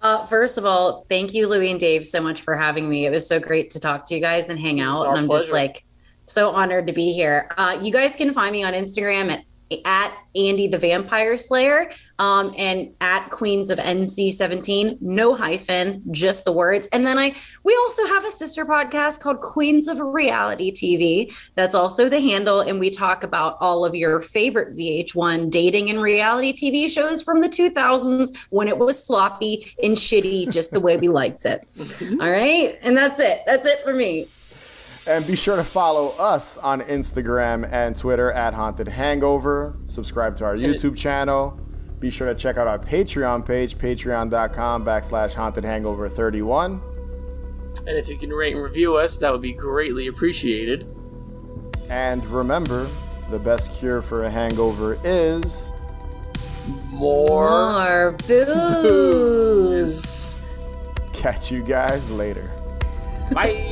[0.06, 3.08] Uh, first of all, thank you, Louie and Dave, so much for having me.
[3.08, 5.08] It was so great to talk to you guys and hang out.
[5.08, 5.84] And I'm just like
[6.26, 7.50] so honored to be here.
[7.58, 9.44] Uh, you guys can find me on Instagram at
[9.84, 11.90] at Ande the Vampire Slayer
[12.20, 14.98] um, and at Queens of NC 17.
[15.02, 16.88] No hyphen, just the words.
[16.88, 21.36] And then I we also have a sister podcast called Queens of Reality TV.
[21.56, 26.02] That's also the handle, and we talk about all of your favorite VH1 dating and
[26.02, 30.98] reality TV shows from the 2000s when it was sloppy and shitty, just the way
[30.98, 31.68] we liked it.
[32.22, 33.42] All right, and that's it.
[33.46, 34.28] That's it for me.
[35.08, 39.78] And be sure to follow us on Instagram and Twitter at Haunted Hangover.
[39.88, 41.60] Subscribe to our YouTube channel.
[42.00, 46.82] Be sure to check out our Patreon page, patreon.com backslash Haunted Hangover 31.
[47.88, 50.88] And if you can rate and review us, that would be greatly appreciated.
[51.90, 52.90] And remember,
[53.30, 55.72] the best cure for a hangover is
[56.94, 60.40] More More booze.
[61.14, 62.52] catch you guys later.
[63.34, 63.72] Bye.